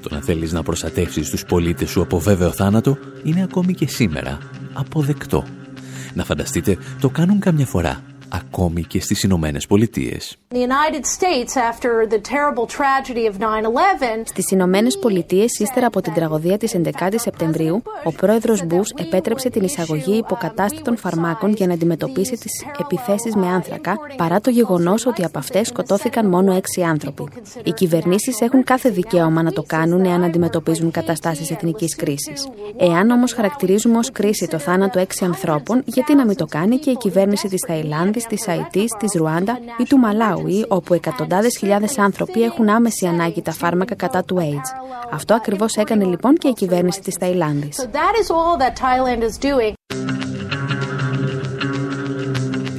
Το 0.00 0.14
να 0.14 0.20
θέλεις 0.20 0.52
να 0.52 0.62
προστατεύσεις 0.62 1.30
τους 1.30 1.44
πολίτες 1.44 1.90
σου 1.90 2.02
από 2.02 2.18
βέβαιο 2.18 2.52
θάνατο 2.52 2.98
είναι 3.22 3.42
ακόμη 3.42 3.74
και 3.74 3.86
σήμερα 3.86 4.38
αποδεκτό. 4.72 5.44
Να 6.14 6.24
φανταστείτε, 6.24 6.76
το 7.00 7.08
κάνουν 7.08 7.38
καμιά 7.38 7.66
φορά 7.66 8.02
ακόμη 8.30 8.82
και 8.82 9.00
στις 9.00 9.22
Ηνωμένες 9.22 9.66
Πολιτείες. 9.66 10.38
Στις 14.24 14.50
Ηνωμένες 14.50 14.98
Πολιτείες, 14.98 15.58
ύστερα 15.58 15.86
από 15.86 16.00
την 16.00 16.12
τραγωδία 16.12 16.58
της 16.58 16.74
11η 16.74 17.14
Σεπτεμβρίου, 17.16 17.82
ο 18.04 18.12
πρόεδρος 18.12 18.66
Μπούς 18.66 18.90
επέτρεψε 18.90 19.50
την 19.50 19.62
εισαγωγή 19.62 20.16
υποκατάστατων 20.16 20.96
φαρμάκων 20.96 21.52
για 21.52 21.66
να 21.66 21.72
αντιμετωπίσει 21.72 22.36
τις 22.36 22.64
επιθέσεις 22.80 23.34
με 23.34 23.46
άνθρακα, 23.46 23.98
παρά 24.16 24.40
το 24.40 24.50
γεγονός 24.50 25.06
ότι 25.06 25.24
από 25.24 25.38
αυτές 25.38 25.66
σκοτώθηκαν 25.66 26.26
μόνο 26.28 26.52
έξι 26.54 26.82
άνθρωποι. 26.82 27.28
Οι 27.64 27.72
κυβερνήσεις 27.72 28.40
έχουν 28.40 28.64
κάθε 28.64 28.90
δικαίωμα 28.90 29.42
να 29.42 29.52
το 29.52 29.62
κάνουν 29.62 30.04
εάν 30.04 30.24
αντιμετωπίζουν 30.24 30.90
καταστάσεις 30.90 31.50
εθνικής 31.50 31.96
κρίσης. 31.96 32.48
Εάν 32.76 33.10
όμως 33.10 33.32
χαρακτηρίζουμε 33.32 33.98
ως 33.98 34.10
κρίση 34.12 34.46
το 34.46 34.58
θάνατο 34.58 34.98
έξι 34.98 35.24
ανθρώπων, 35.24 35.82
γιατί 35.84 36.14
να 36.14 36.26
μην 36.26 36.36
το 36.36 36.46
κάνει 36.46 36.78
και 36.78 36.90
η 36.90 36.96
κυβέρνηση 36.96 37.48
της 37.48 37.64
Θαϊλάνδης 38.20 38.26
της 38.26 38.48
Αϊτής, 38.48 38.90
της 38.98 39.12
Ρουάντα 39.14 39.58
ή 39.78 39.84
του 39.84 39.98
Μαλάουι, 39.98 40.64
όπου 40.68 40.94
εκατοντάδες 40.94 41.56
χιλιάδες 41.58 41.98
άνθρωποι 41.98 42.42
έχουν 42.42 42.68
άμεση 42.68 43.06
ανάγκη 43.06 43.42
τα 43.42 43.52
φάρμακα 43.52 43.94
κατά 43.94 44.24
του 44.24 44.36
AIDS. 44.38 44.86
Αυτό 45.12 45.34
ακριβώς 45.34 45.74
έκανε 45.74 46.04
λοιπόν 46.04 46.34
και 46.34 46.48
η 46.48 46.52
κυβέρνηση 46.52 47.00
της 47.00 47.14
Ταϊλάνδης. 47.14 47.88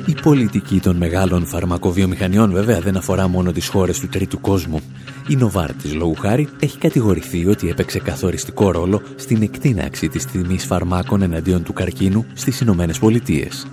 Η 0.06 0.16
πολιτική 0.22 0.80
των 0.80 0.96
μεγάλων 0.96 1.46
φαρμακοβιομηχανιών 1.46 2.52
βέβαια 2.52 2.80
δεν 2.80 2.98
αφορά 2.98 3.28
μόνο 3.28 3.52
τις 3.52 3.68
χώρες 3.68 4.00
του 4.00 4.08
τρίτου 4.08 4.42
κόσμου. 4.42 4.82
Η 5.28 5.36
Νοβάρτης 5.36 5.94
λόγου 5.94 6.16
χάρη 6.16 6.50
έχει 6.60 6.78
κατηγορηθεί 6.78 7.48
ότι 7.48 7.70
έπαιξε 7.70 8.00
καθοριστικό 8.00 8.72
ρόλο 8.72 9.02
στην 9.16 9.42
εκτείναξη 9.42 10.08
της 10.08 10.26
τιμής 10.26 10.66
φαρμάκων 10.66 11.22
εναντίον 11.22 11.64
του 11.64 11.74
καρκίνου 11.74 12.26
στις 12.34 12.60
Ηνωμένες 12.60 13.00
Πολιτείες. 13.00 13.68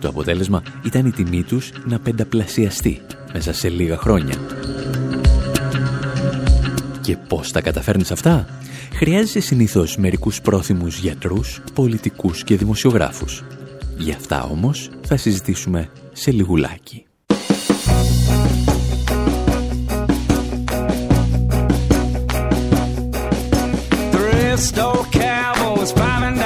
Το 0.00 0.08
αποτέλεσμα 0.08 0.62
ήταν 0.84 1.06
η 1.06 1.10
τιμή 1.10 1.42
τους 1.42 1.70
να 1.84 1.98
πενταπλασιαστεί 1.98 3.00
μέσα 3.32 3.52
σε 3.52 3.68
λίγα 3.68 3.96
χρόνια. 3.96 4.34
Και 7.00 7.16
πώς 7.16 7.52
τα 7.52 7.60
καταφέρνεις 7.60 8.10
αυτά; 8.10 8.46
Χρειάζεσαι 9.00 9.40
συνήθως 9.40 9.96
μερικούς 9.96 10.40
πρόθυμους 10.40 10.98
γιατρούς, 10.98 11.62
πολιτικούς 11.74 12.44
και 12.44 12.56
δημοσιογράφους. 12.56 13.44
Γι' 13.96 14.12
αυτά 14.12 14.42
όμως 14.42 14.90
θα 15.06 15.16
συζητήσουμε 15.16 15.88
σε 16.12 16.30
λιγουλάκι. 16.30 17.04
Drunken 24.12 25.40
angels, 25.80 25.92
black 25.92 26.39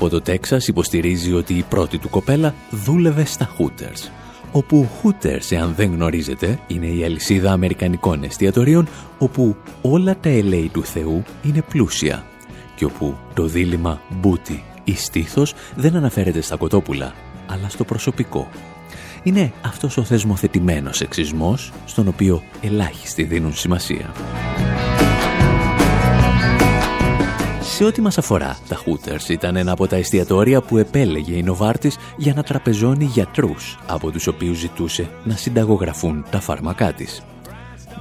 από 0.00 0.08
το 0.08 0.20
Τέξας 0.20 0.68
υποστηρίζει 0.68 1.32
ότι 1.32 1.54
η 1.54 1.62
πρώτη 1.62 1.98
του 1.98 2.08
κοπέλα 2.08 2.54
δούλευε 2.70 3.24
στα 3.24 3.48
Hooters 3.58 4.10
όπου 4.52 4.88
Hooters, 5.02 5.50
εάν 5.50 5.74
δεν 5.76 5.92
γνωρίζετε, 5.92 6.58
είναι 6.66 6.86
η 6.86 7.04
αλυσίδα 7.04 7.52
αμερικανικών 7.52 8.24
εστιατορίων 8.24 8.88
όπου 9.18 9.56
όλα 9.82 10.16
τα 10.16 10.30
LA 10.30 10.66
του 10.72 10.84
Θεού 10.84 11.22
είναι 11.42 11.62
πλούσια 11.68 12.24
και 12.74 12.84
όπου 12.84 13.16
το 13.34 13.46
δίλημα 13.46 14.00
μπούτι 14.08 14.64
ή 14.84 14.94
στήθος 14.94 15.54
δεν 15.76 15.96
αναφέρεται 15.96 16.40
στα 16.40 16.56
κοτόπουλα, 16.56 17.14
αλλά 17.46 17.68
στο 17.68 17.84
προσωπικό. 17.84 18.48
Είναι 19.22 19.52
αυτός 19.62 19.96
ο 19.96 20.04
θεσμοθετημένος 20.04 21.00
εξισμός 21.00 21.72
στον 21.86 22.08
οποίο 22.08 22.42
ελάχιστοι 22.60 23.22
δίνουν 23.22 23.54
σημασία. 23.54 24.12
Σε 27.80 27.86
ό,τι 27.86 28.00
μας 28.00 28.18
αφορά, 28.18 28.58
τα 28.68 28.76
Hooters 28.84 29.28
ήταν 29.28 29.56
ένα 29.56 29.72
από 29.72 29.86
τα 29.86 29.96
εστιατόρια 29.96 30.60
που 30.60 30.76
επέλεγε 30.76 31.36
η 31.36 31.42
Νοβάρτης 31.42 31.96
για 32.16 32.34
να 32.34 32.42
τραπεζώνει 32.42 33.04
γιατρούς, 33.04 33.78
από 33.86 34.10
τους 34.10 34.26
οποίους 34.26 34.58
ζητούσε 34.58 35.10
να 35.24 35.36
συνταγογραφούν 35.36 36.24
τα 36.30 36.40
φάρμακά 36.40 36.92
της. 36.92 37.22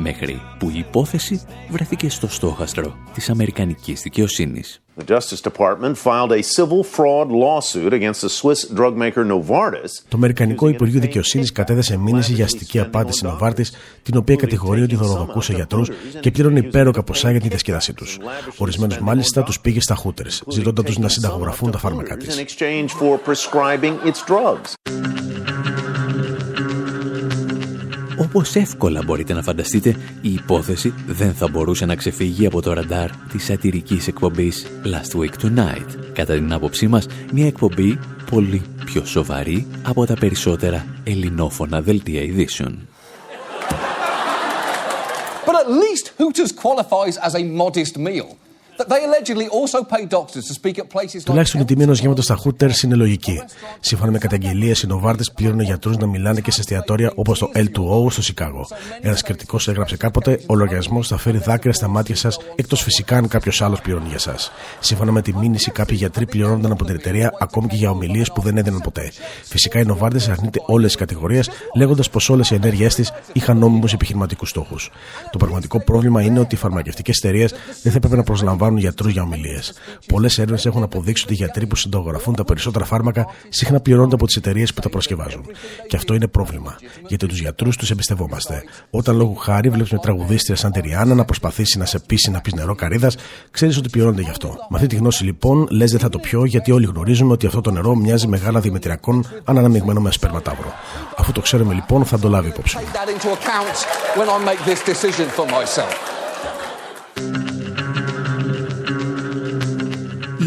Μέχρι 0.01 0.41
που 0.59 0.69
η 0.69 0.77
υπόθεση 0.77 1.41
βρέθηκε 1.69 2.09
στο 2.09 2.27
στόχαστρο 2.27 2.97
της 3.13 3.29
Αμερικανικής 3.29 4.01
δικαιοσύνης. 4.01 4.81
The 4.97 5.15
Justice 5.15 5.41
Department 5.51 5.95
filed 5.97 6.31
a 6.31 6.41
civil 6.55 6.83
fraud 6.83 7.27
lawsuit 7.43 7.93
against 7.93 8.21
the 8.21 8.29
Swiss 8.39 8.59
drug 8.77 8.93
maker 8.97 9.23
Novartis. 9.31 9.91
Το 10.07 10.15
Αμερικανικό 10.15 10.67
Υπουργείο 10.67 10.99
Δικαιοσύνης 10.99 11.51
κατέθεσε 11.51 11.97
μήνυση 11.97 12.33
για 12.33 12.45
αστική 12.45 12.79
απάντηση 12.79 13.25
Novartis, 13.27 13.65
την 14.03 14.17
οποία 14.17 14.35
κατηγορεί 14.35 14.81
ότι 14.81 14.95
δωροδοκούσε 14.95 15.53
γιατρούς 15.53 15.89
και 16.19 16.31
πλήρωνε 16.31 16.59
υπέροκα 16.59 17.03
ποσά 17.03 17.31
για 17.31 17.39
την 17.39 17.49
διασκεδάσή 17.49 17.93
τους. 17.93 18.17
Ορισμένους 18.57 18.99
μάλιστα 18.99 19.43
τους 19.43 19.59
πήγε 19.59 19.81
στα 19.81 19.95
χούτερς, 19.95 20.43
ζητώντας 20.47 20.85
τους 20.85 20.97
να 20.97 21.07
συνταγογραφούν 21.07 21.71
τα 21.71 21.77
φάρμακά 21.77 22.17
της. 22.17 22.43
Όπως 28.29 28.55
εύκολα 28.55 29.01
μπορείτε 29.05 29.33
να 29.33 29.41
φανταστείτε, 29.41 29.95
η 30.21 30.33
υπόθεση 30.33 30.93
δεν 31.07 31.33
θα 31.33 31.47
μπορούσε 31.47 31.85
να 31.85 31.95
ξεφύγει 31.95 32.45
από 32.45 32.61
το 32.61 32.73
ραντάρ 32.73 33.09
της 33.31 33.43
σατυρικής 33.43 34.07
εκπομπής 34.07 34.67
Last 34.83 35.19
Week 35.19 35.45
Tonight. 35.45 35.85
Κατά 36.13 36.33
την 36.33 36.53
άποψή 36.53 36.87
μας, 36.87 37.07
μια 37.33 37.47
εκπομπή 37.47 37.99
πολύ 38.31 38.61
πιο 38.85 39.05
σοβαρή 39.05 39.67
από 39.83 40.05
τα 40.05 40.13
περισσότερα 40.13 40.85
ελληνόφωνα 41.03 41.81
δελτία 41.81 42.21
ειδήσεων. 42.21 42.87
But 45.45 45.55
at 45.55 45.69
least 45.83 46.05
Hooters 46.19 46.51
qualifies 46.63 47.17
as 47.27 47.33
a 47.35 47.43
modest 47.43 47.97
meal. 47.97 48.27
Τουλάχιστον 51.23 51.61
η 51.61 51.65
τιμή 51.65 51.83
ενός 51.83 51.99
γεύματος 51.99 52.23
στα 52.23 52.37
Hooters 52.43 52.83
είναι 52.83 52.95
λογική. 52.95 53.41
Σύμφωνα 53.79 54.11
με 54.11 54.17
καταγγελίες, 54.17 54.81
οι 54.81 54.87
Νοβάρτες 54.87 55.31
πλήρωνε 55.31 55.63
γιατρούς 55.63 55.97
να 55.97 56.07
μιλάνε 56.07 56.39
και 56.39 56.51
σε 56.51 56.59
εστιατόρια 56.59 57.11
όπως 57.15 57.39
το 57.39 57.49
L2O 57.55 58.11
στο 58.11 58.21
Σικάγο. 58.21 58.67
Ένας 59.01 59.21
κριτικός 59.21 59.67
έγραψε 59.67 59.97
κάποτε: 59.97 60.39
Ο 60.45 60.55
λογαριασμός 60.55 61.07
θα 61.07 61.17
φέρει 61.17 61.37
δάκρυα 61.37 61.73
στα 61.73 61.87
μάτια 61.87 62.15
σας, 62.15 62.39
εκτός 62.55 62.81
φυσικά 62.81 63.17
αν 63.17 63.27
κάποιος 63.27 63.61
άλλος 63.61 63.81
πληρώνει 63.81 64.07
για 64.07 64.15
εσά. 64.15 64.35
Σύμφωνα 64.79 65.11
με 65.11 65.21
τη 65.21 65.35
μήνυση, 65.35 65.71
κάποιοι 65.71 65.97
γιατροί 65.99 66.25
πληρώνονταν 66.25 66.71
από 66.71 66.85
την 66.85 66.95
εταιρεία 66.95 67.33
ακόμη 67.39 67.67
και 67.67 67.75
για 67.75 67.89
ομιλίες 67.89 68.31
που 68.31 68.41
δεν 68.41 68.57
έδιναν 68.57 68.81
ποτέ. 68.81 69.11
Φυσικά 69.43 69.79
οι 69.79 69.83
Νοβάρτες 69.85 70.29
αρνείται 70.29 70.59
όλες 70.65 70.87
τις 70.87 70.99
κατηγορίες, 70.99 71.49
λέγοντας 71.75 72.09
πως 72.09 72.29
όλες 72.29 72.51
οι 72.51 72.55
ενέργειές 72.55 72.95
της 72.95 73.11
είχαν 73.33 73.57
νόμιμους 73.57 73.93
επιχειρηματικούς 73.93 74.49
στόχους. 74.49 74.91
Το 75.31 75.37
πραγματικό 75.37 75.83
πρόβλημα 75.83 76.21
είναι 76.21 76.39
ότι 76.39 76.55
οι 76.55 76.57
φαρμακευτικές 76.57 77.17
εταιρείες 77.17 77.51
δεν 77.81 77.91
θα 77.91 77.97
έπρεπε 77.97 78.15
να 78.15 78.23
προσλαμβάνουν 78.23 78.68
πάρουν 78.69 78.84
γιατρούς 78.84 79.12
για 79.12 79.21
ομιλίες. 79.21 79.73
Πολλές 80.08 80.38
έρευνες 80.38 80.65
έχουν 80.65 80.84
αποδείξει 80.84 81.23
ότι 81.23 81.34
οι 81.34 81.36
γιατροί 81.36 81.67
που 81.67 81.75
συντογραφούν 81.75 82.36
τα 82.36 82.43
περισσότερα 82.43 82.86
φάρμακα 82.86 83.25
συχνά 83.49 83.79
πληρώνονται 83.79 84.15
από 84.15 84.25
τις 84.25 84.36
εταιρείες 84.36 84.73
που 84.73 84.82
τα 84.82 84.89
προσκευάζουν. 84.89 85.45
Και 85.88 85.95
αυτό 85.95 86.13
είναι 86.13 86.27
πρόβλημα. 86.27 86.75
Γιατί 87.08 87.27
τους 87.27 87.39
γιατρούς 87.39 87.77
τους 87.77 87.91
εμπιστευόμαστε. 87.91 88.63
Όταν 88.89 89.15
λόγω 89.15 89.34
χάρη 89.34 89.69
βλέπεις 89.69 89.91
μια 89.91 90.01
τραγουδίστρια 90.01 90.55
σαν 90.55 90.71
τη 90.71 90.79
Ριάννα 90.79 91.15
να 91.15 91.25
προσπαθήσει 91.25 91.77
να 91.77 91.86
σε 91.86 91.99
πείσει 91.99 92.32
να 92.32 92.41
πεις 92.41 92.53
νερό 92.53 92.75
καρύδας, 92.75 93.15
ξέρεις 93.52 93.77
ότι 93.77 93.89
πληρώνεται 93.89 94.21
γι' 94.21 94.29
αυτό. 94.29 94.48
Με 94.48 94.75
αυτή 94.75 94.87
τη 94.87 94.96
γνώση 94.96 95.23
λοιπόν 95.23 95.67
λες 95.71 95.91
δεν 95.91 96.00
θα 96.00 96.10
το 96.10 96.19
πιω 96.19 96.46
γιατί 96.46 96.71
όλοι 96.71 96.85
γνωρίζουμε 96.85 97.31
ότι 97.31 97.46
αυτό 97.46 97.62
το 97.62 97.71
νερό 97.71 97.96
μοιάζει 97.96 98.27
μεγάλα 98.27 98.60
δημητριακών 98.60 99.25
αν 99.43 99.58
αναμειγμένο 99.58 100.00
με 100.02 100.12
σπερματάβρο. 100.12 100.73
Αφού 101.17 101.31
το 101.31 101.41
ξέρουμε 101.41 101.73
λοιπόν 101.73 102.06
θα 102.06 102.19
το 102.19 102.29
λάβει 102.29 102.48
υπόψη. 102.48 102.77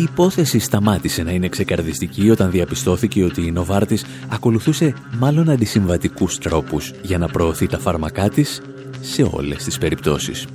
Η 0.02 0.08
υπόθεση 0.10 0.58
σταμάτησε 0.58 1.22
να 1.22 1.30
είναι 1.30 1.48
ξεκαρδιστική 1.48 2.30
όταν 2.30 2.50
διαπιστώθηκε 2.50 3.24
ότι 3.24 3.46
η 3.46 3.50
Νοβάρτης 3.50 4.04
ακολουθούσε 4.28 4.94
μάλλον 5.18 5.50
αντισυμβατικούς 5.50 6.38
τρόπους 6.38 6.92
για 7.02 7.18
να 7.18 7.28
προωθεί 7.28 7.66
τα 7.66 7.78
φάρμακά 7.78 8.28
της 8.28 8.62
σε 9.00 9.28
όλες 9.30 9.64
τις 9.64 9.78
περιπτώσεις. 9.78 10.46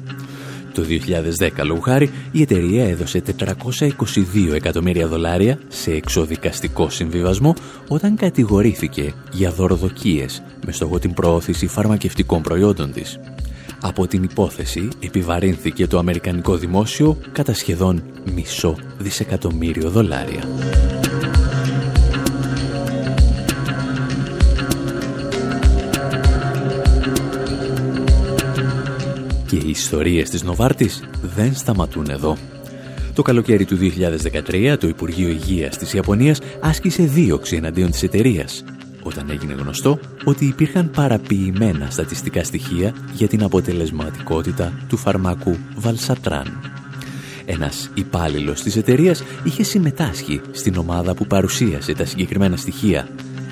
Το 0.73 0.83
2010, 0.83 1.63
λόγου 1.63 1.81
χάρη, 1.81 2.09
η 2.31 2.41
εταιρεία 2.41 2.85
έδωσε 2.89 3.21
422 3.21 4.53
εκατομμύρια 4.53 5.07
δολάρια 5.07 5.59
σε 5.67 5.91
εξοδικαστικό 5.91 6.89
συμβιβασμό 6.89 7.53
όταν 7.87 8.15
κατηγορήθηκε 8.15 9.13
για 9.31 9.51
δωροδοκίες 9.51 10.43
με 10.65 10.71
στόχο 10.71 10.99
την 10.99 11.13
προώθηση 11.13 11.67
φαρμακευτικών 11.67 12.41
προϊόντων 12.41 12.91
της. 12.91 13.19
Από 13.81 14.07
την 14.07 14.23
υπόθεση 14.23 14.87
επιβαρύνθηκε 14.99 15.87
το 15.87 15.97
αμερικανικό 15.97 16.55
δημόσιο 16.55 17.17
κατά 17.31 17.53
σχεδόν 17.53 18.03
μισό 18.33 18.75
δισεκατομμύριο 18.97 19.89
δολάρια. 19.89 20.43
Και 29.47 29.55
οι 29.55 29.69
ιστορίες 29.69 30.29
της 30.29 30.43
Νοβάρτης 30.43 31.03
δεν 31.35 31.55
σταματούν 31.55 32.09
εδώ. 32.09 32.37
Το 33.13 33.21
καλοκαίρι 33.21 33.65
του 33.65 33.77
2013 33.77 34.75
το 34.79 34.87
Υπουργείο 34.87 35.27
Υγείας 35.27 35.77
της 35.77 35.93
Ιαπωνίας 35.93 36.39
άσκησε 36.59 37.03
δίωξη 37.03 37.55
εναντίον 37.55 37.91
της 37.91 38.03
εταιρείας 38.03 38.63
όταν 39.07 39.29
έγινε 39.29 39.53
γνωστό 39.53 39.99
ότι 40.23 40.45
υπήρχαν 40.45 40.89
παραποιημένα 40.89 41.89
στατιστικά 41.89 42.43
στοιχεία 42.43 42.93
για 43.13 43.27
την 43.27 43.43
αποτελεσματικότητα 43.43 44.73
του 44.87 44.97
φαρμάκου 44.97 45.57
Βαλσατράν. 45.75 46.71
Ένας 47.45 47.89
υπάλληλος 47.93 48.61
της 48.61 48.75
εταιρείας 48.75 49.23
είχε 49.43 49.63
συμμετάσχει 49.63 50.41
στην 50.51 50.77
ομάδα 50.77 51.13
που 51.13 51.25
παρουσίασε 51.25 51.93
τα 51.93 52.05
συγκεκριμένα 52.05 52.55
στοιχεία, 52.55 53.07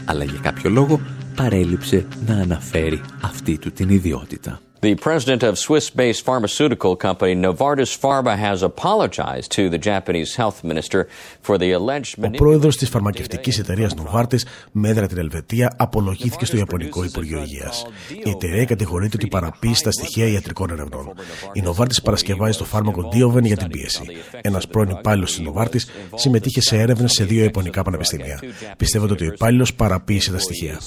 αλλά 0.05 0.23
για 0.23 0.39
κάποιο 0.41 0.69
λόγο 0.69 0.99
παρέλειψε 1.35 2.05
να 2.27 2.35
αναφέρει 2.35 3.01
αυτή 3.21 3.57
του 3.57 3.71
την 3.71 3.89
ιδιότητα. 3.89 4.59
The 4.85 4.95
president 5.09 5.41
of 5.49 5.53
Swiss-based 5.57 6.21
pharmaceutical 6.29 6.93
company 6.95 7.33
Novartis 7.33 7.91
Pharma 8.03 8.33
has 8.47 8.61
apologized 8.71 9.49
to 9.57 9.63
the 9.73 9.79
Japanese 9.91 10.31
health 10.35 10.63
minister 10.63 10.99
for 11.41 11.57
the 11.57 11.71
alleged 11.71 12.23
Ο 12.23 12.29
πρόεδρος 12.29 12.77
της 12.77 12.89
φαρμακευτικής 12.89 13.59
εταιρείας 13.59 13.93
Novartis 13.95 14.39
με 14.71 14.89
έδρα 14.89 15.07
την 15.07 15.17
Ελβετία 15.17 15.73
απολογήθηκε 15.77 16.45
στο 16.45 16.57
Ιαπωνικό 16.57 17.03
Υπουργείο 17.03 17.41
Υγείας. 17.41 17.85
Η 18.23 18.29
εταιρεία 18.29 18.65
κατηγορείται 18.65 19.17
ότι 19.17 19.27
παραποιεί 19.27 19.73
στα 19.73 19.91
στοιχεία 19.91 20.27
ιατρικών 20.27 20.69
ερευνών. 20.69 21.13
Η 21.53 21.63
Novartis 21.65 22.03
παρασκευάζει 22.03 22.57
το 22.57 22.65
φάρμακο 22.65 23.11
Dioven 23.13 23.43
για 23.43 23.57
την 23.57 23.67
πίεση. 23.67 24.01
Ένας 24.41 24.67
πρώην 24.67 24.89
υπάλληλος 24.89 25.35
της 25.35 25.47
Novartis 25.47 25.81
συμμετείχε 26.15 26.61
σε 26.61 26.77
έρευνες 26.77 27.11
σε 27.11 27.23
δύο 27.23 27.43
ιαπωνικά 27.43 27.83
πανεπιστήμια. 27.83 28.39
Πιστεύονται 28.77 29.13
ότι 29.13 29.23
ο 29.23 29.31
υπάλληλος 29.33 29.73
παραποίησε 29.73 30.31
τα 30.31 30.39
στοιχεία. 30.39 30.79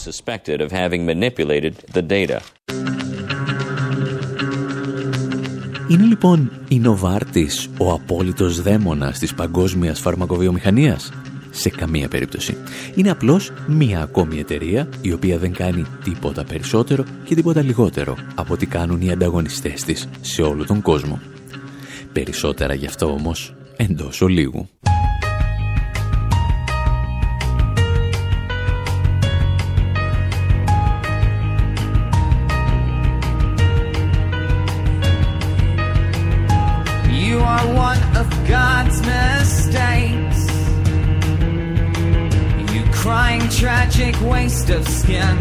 Είναι 5.88 6.04
λοιπόν 6.04 6.50
η 6.68 6.78
Νοβάρτης 6.78 7.68
ο 7.78 7.92
απόλυτος 7.92 8.62
δαίμονας 8.62 9.18
της 9.18 9.34
παγκόσμιας 9.34 10.00
φαρμακοβιομηχανίας; 10.00 11.12
Σε 11.50 11.70
καμία 11.70 12.08
περίπτωση. 12.08 12.56
Είναι 12.94 13.10
απλώς 13.10 13.52
μία 13.66 14.02
ακόμη 14.02 14.38
εταιρεία 14.38 14.88
η 15.00 15.12
οποία 15.12 15.38
δεν 15.38 15.52
κάνει 15.52 15.84
τίποτα 16.04 16.44
περισσότερο 16.44 17.04
και 17.24 17.34
τίποτα 17.34 17.62
λιγότερο 17.62 18.16
από 18.34 18.52
ό,τι 18.52 18.66
κάνουν 18.66 19.00
οι 19.00 19.10
ανταγωνιστές 19.10 19.84
της 19.84 20.08
σε 20.20 20.42
όλο 20.42 20.64
τον 20.66 20.82
κόσμο. 20.82 21.20
Περισσότερα 22.12 22.74
γι' 22.74 22.86
αυτό 22.86 23.06
όμως 23.12 23.54
εντός 23.76 24.20
ολίγου. 24.20 24.68
tragic 43.58 44.14
waste 44.20 44.70
of 44.70 44.86
skin. 44.86 45.36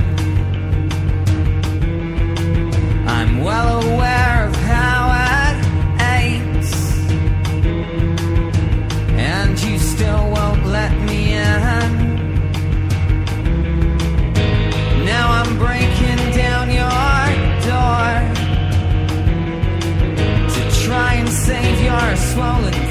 I'm 3.08 3.44
well 3.44 3.84
aware 3.84 4.48
of 4.48 4.56
how 4.56 5.02
it 5.38 5.58
aches, 6.20 6.74
and 9.20 9.62
you 9.62 9.78
still 9.78 10.32
won't 10.32 10.66
let 10.66 11.00
me 11.04 11.34
in. 11.34 11.62
Now 15.06 15.26
I'm 15.40 15.60
breaking 15.60 16.22
down 16.42 16.72
your 16.72 17.24
door 17.70 18.10
to 20.56 20.62
try 20.86 21.14
and 21.14 21.30
save 21.30 21.82
your 21.84 22.16
swollen. 22.16 22.87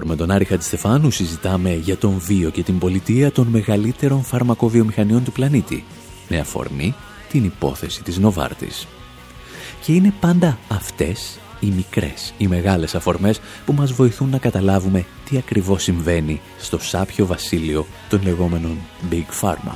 Infowar 0.00 0.06
με 0.06 0.16
τον 0.16 0.30
Άρη 0.30 0.44
Χατζηστεφάνου 0.44 1.10
συζητάμε 1.10 1.74
για 1.74 1.96
τον 1.96 2.18
βίο 2.18 2.50
και 2.50 2.62
την 2.62 2.78
πολιτεία 2.78 3.32
των 3.32 3.46
μεγαλύτερων 3.46 4.22
φαρμακοβιομηχανιών 4.22 5.24
του 5.24 5.32
πλανήτη, 5.32 5.84
με 6.28 6.38
αφορμή 6.38 6.94
την 7.28 7.44
υπόθεση 7.44 8.02
της 8.02 8.18
Νοβάρτης. 8.18 8.86
Και 9.84 9.92
είναι 9.92 10.12
πάντα 10.20 10.58
αυτές 10.68 11.38
οι 11.60 11.66
μικρές, 11.66 12.34
οι 12.38 12.46
μεγάλες 12.46 12.94
αφορμές 12.94 13.40
που 13.66 13.72
μας 13.72 13.92
βοηθούν 13.92 14.28
να 14.28 14.38
καταλάβουμε 14.38 15.04
τι 15.28 15.36
ακριβώς 15.36 15.82
συμβαίνει 15.82 16.40
στο 16.58 16.78
σάπιο 16.78 17.26
βασίλειο 17.26 17.86
των 18.08 18.22
λεγόμενων 18.22 18.78
Big 19.10 19.40
Pharma. 19.40 19.74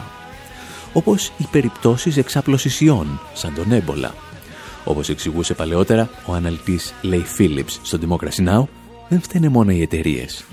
Όπως 0.92 1.32
οι 1.38 1.46
περιπτώσεις 1.50 2.16
εξάπλωσης 2.16 2.80
ιών, 2.80 3.20
σαν 3.34 3.54
τον 3.54 3.72
έμπολα. 3.72 4.14
Όπως 4.84 5.08
εξηγούσε 5.08 5.54
παλαιότερα 5.54 6.10
ο 6.26 6.32
αναλυτής 6.32 6.94
Λέι 7.02 7.24
Phillips 7.38 7.78
στο 7.82 7.98
Democracy 8.02 8.48
Now, 8.48 8.64
δεν 9.08 9.20
φταίνε 9.20 9.48
μόνο 9.48 9.70
οι 9.70 9.82
εταιρείες. 9.82 10.44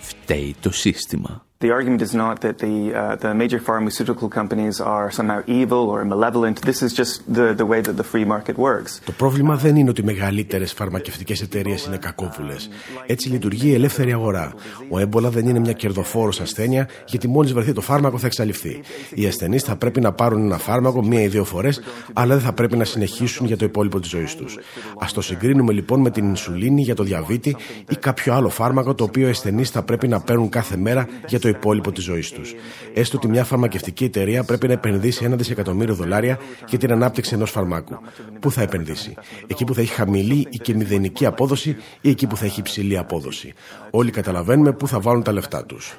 Φταίει 0.00 0.54
το 0.60 0.70
σύστημα. 0.70 1.46
The 1.62 1.70
argument 1.78 2.02
is 2.08 2.12
not 2.24 2.36
that 2.44 2.56
the, 2.64 2.76
uh, 2.92 3.14
the 3.24 3.32
major 3.42 3.60
pharmaceutical 3.68 4.28
companies 4.38 4.76
are 4.94 5.08
somehow 5.18 5.40
evil 5.60 5.82
or 5.92 5.98
malevolent. 6.04 6.56
This 6.70 6.80
is 6.86 6.92
just 7.00 7.12
the, 7.36 7.46
the 7.60 7.66
way 7.72 7.80
that 7.86 7.96
the 8.00 8.06
free 8.12 8.24
market 8.24 8.56
works. 8.56 9.00
Το 9.04 9.12
πρόβλημα 9.12 9.56
δεν 9.56 9.76
είναι 9.76 9.90
ότι 9.90 10.00
οι 10.00 10.04
μεγαλύτερες 10.04 10.72
φαρμακευτικές 10.72 11.42
εταιρείες 11.42 11.84
είναι 11.84 11.96
κακόβουλες. 11.96 12.68
Έτσι 13.06 13.28
λειτουργεί 13.28 13.68
η 13.68 13.74
ελεύθερη 13.74 14.12
αγορά. 14.12 14.52
Ο 14.88 14.98
έμπολα 14.98 15.30
δεν 15.30 15.46
είναι 15.46 15.58
μια 15.58 15.72
κερδοφόρος 15.72 16.40
ασθένεια, 16.40 16.88
γιατί 17.06 17.28
μόλις 17.28 17.52
βρεθεί 17.52 17.72
το 17.72 17.80
φάρμακο 17.80 18.18
θα 18.18 18.26
εξαλειφθεί. 18.26 18.80
Οι 19.14 19.26
ασθενείς 19.26 19.62
θα 19.62 19.76
πρέπει 19.76 20.00
να 20.00 20.12
πάρουν 20.12 20.42
ένα 20.44 20.58
φάρμακο 20.58 21.04
μία 21.04 21.22
ή 21.22 21.28
δύο 21.28 21.44
φορές, 21.44 21.80
αλλά 22.12 22.34
δεν 22.34 22.44
θα 22.44 22.52
πρέπει 22.52 22.76
να 22.76 22.84
συνεχίσουν 22.84 23.46
για 23.46 23.56
το 23.56 23.64
υπόλοιπο 23.64 24.00
της 24.00 24.10
ζωής 24.10 24.36
τους. 24.36 24.58
Α 24.98 25.06
το 25.14 25.20
συγκρίνουμε 25.20 25.72
λοιπόν 25.72 26.00
με 26.00 26.10
την 26.10 26.28
ινσουλίνη 26.28 26.82
για 26.82 26.94
το 26.94 27.02
διαβήτη 27.02 27.56
ή 27.88 27.96
κάποιο 27.96 28.34
άλλο 28.34 28.48
φάρμακο 28.48 28.94
το 28.94 29.04
οποίο 29.04 29.26
οι 29.26 29.30
ασθενείς 29.30 29.70
θα 29.70 29.82
πρέπει 29.82 30.08
να 30.08 30.20
παίρνουν 30.20 30.48
κάθε 30.48 30.76
μέρα 30.76 31.08
για 31.26 31.40
το 31.40 31.48
υπόλοιπο 31.52 31.92
της 31.92 32.04
ζωής 32.04 32.30
τους. 32.30 32.54
Έστω 32.94 33.16
ότι 33.16 33.28
μια 33.28 33.44
φαρμακευτική 33.44 34.04
εταιρεία 34.04 34.44
πρέπει 34.44 34.66
να 34.66 34.72
επενδύσει 34.72 35.24
ένα 35.24 35.36
δισεκατομμύριο 35.36 35.94
δολάρια 35.94 36.38
για 36.68 36.78
την 36.78 36.92
ανάπτυξη 36.92 37.34
ενός 37.34 37.50
φαρμάκου. 37.50 37.98
Πού 38.40 38.50
θα 38.50 38.62
επενδύσει, 38.62 39.14
εκεί 39.46 39.64
που 39.64 39.74
θα 39.74 39.80
έχει 39.80 39.92
χαμηλή 39.92 40.46
ή 40.50 40.58
και 40.58 40.74
μηδενική 40.74 41.26
απόδοση 41.26 41.76
ή 42.00 42.10
εκεί 42.10 42.26
που 42.26 42.36
θα 42.36 42.44
έχει 42.44 42.60
υψηλή 42.60 42.98
απόδοση. 42.98 43.52
Όλοι 43.90 44.10
καταλαβαίνουμε 44.10 44.72
πού 44.72 44.88
θα 44.88 45.00
βάλουν 45.00 45.22
τα 45.22 45.32
λεφτά 45.32 45.64
τους. 45.64 45.94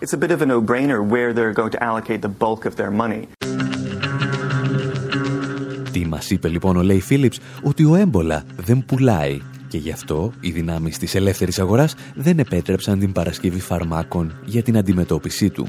Τι 5.92 6.06
μας 6.06 6.30
είπε 6.30 6.48
λοιπόν 6.48 6.78
ο 6.78 6.82
Λέι 6.82 7.00
Φίλιπς 7.00 7.40
ότι 7.64 7.84
ο 7.84 7.96
έμπολα 7.96 8.44
δεν 8.56 8.86
πουλάει 8.86 9.42
και 9.74 9.80
γι' 9.80 9.92
αυτό 9.92 10.32
οι 10.40 10.52
δυνάμεις 10.52 10.98
της 10.98 11.16
ελεύθερης 11.16 11.60
αγοράς 11.60 11.96
δεν 12.16 12.40
επέτρεψαν 12.40 13.00
την 13.00 13.12
παρασκευή 13.12 13.60
φαρμάκων 13.60 14.40
για 14.46 14.64
την 14.64 14.78
αντιμετώπιση 14.78 15.50
του. 15.50 15.68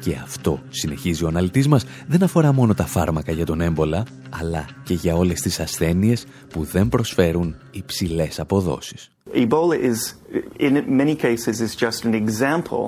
Και 0.00 0.16
αυτό, 0.22 0.62
συνεχίζει 0.68 1.24
ο 1.24 1.26
αναλυτής 1.26 1.68
μας, 1.68 1.84
δεν 2.06 2.22
αφορά 2.22 2.52
μόνο 2.52 2.74
τα 2.74 2.86
φάρμακα 2.86 3.32
για 3.32 3.46
τον 3.46 3.60
έμπολα, 3.60 4.04
αλλά 4.30 4.66
και 4.82 4.94
για 4.94 5.16
όλες 5.16 5.40
τις 5.40 5.60
ασθένειες 5.60 6.26
που 6.48 6.64
δεν 6.64 6.88
προσφέρουν 6.88 7.56
υψηλές 7.70 8.40
αποδόσεις. 8.40 9.10
Ebola 9.34 9.76
is, 9.90 10.16
in 10.58 10.72
many 11.02 11.14
cases, 11.14 11.60
is 11.66 11.74
just 11.86 12.04
an 12.04 12.14
example 12.14 12.84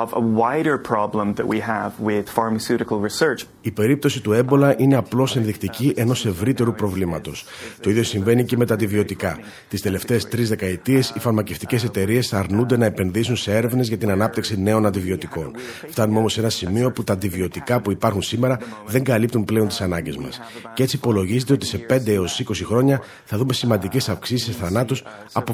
of 0.00 0.06
a 0.20 0.22
wider 0.40 0.76
problem 0.92 1.26
that 1.38 1.46
we 1.52 1.58
have 1.60 1.92
with 2.08 2.24
pharmaceutical 2.38 2.98
research. 3.00 3.46
Η 3.60 3.70
περίπτωση 3.70 4.20
του 4.20 4.32
έμπολα 4.32 4.74
είναι 4.78 4.96
απλώς 4.96 5.36
ενδεικτική 5.36 5.92
ενός 5.96 6.26
ευρύτερου 6.26 6.74
προβλήματος. 6.74 7.44
Το 7.80 7.90
ίδιο 7.90 8.02
συμβαίνει 8.02 8.44
και 8.44 8.56
με 8.56 8.66
τα 8.66 8.74
αντιβιωτικά. 8.74 9.38
Τις 9.68 9.80
τελευταίες 9.80 10.28
τρεις 10.28 10.48
δεκαετίες, 10.48 11.12
οι 11.16 11.18
φαρμακευτικές 11.18 11.84
εταιρείες 11.84 12.32
αρνούνται 12.32 12.76
να 12.76 12.84
επενδύσουν 12.84 13.36
σε 13.36 13.56
έρευνες 13.56 13.88
για 13.88 13.98
την 13.98 14.10
ανάπτυξη 14.10 14.60
νέων 14.60 14.86
αντιβιωτικών. 14.86 15.50
Φτάνουμε 15.88 16.18
όμως 16.18 16.32
σε 16.32 16.40
ένα 16.40 16.48
σημείο 16.48 16.92
που 16.92 17.04
τα 17.04 17.12
αντιβιωτικά 17.12 17.80
που 17.80 17.90
υπάρχουν 17.90 18.22
σήμερα 18.22 18.58
δεν 18.86 19.04
καλύπτουν 19.04 19.44
πλέον 19.44 19.68
τις 19.68 19.80
ανάγκες 19.80 20.16
μας. 20.16 20.40
Και 20.74 20.82
έτσι 20.82 20.96
υπολογίζεται 20.96 21.52
ότι 21.52 21.66
σε 21.66 21.78
5 21.78 22.12
έως 22.12 22.40
20 22.40 22.64
χρόνια 22.64 23.00
θα 23.24 23.36
δούμε 23.36 23.52
σημαντικές 23.52 24.08
αυξήσεις 24.08 24.56
θανάτου 24.56 24.96
από 25.32 25.52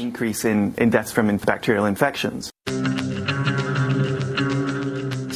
βακτηριακές 0.00 1.66
λοιμώξεις. 1.66 2.48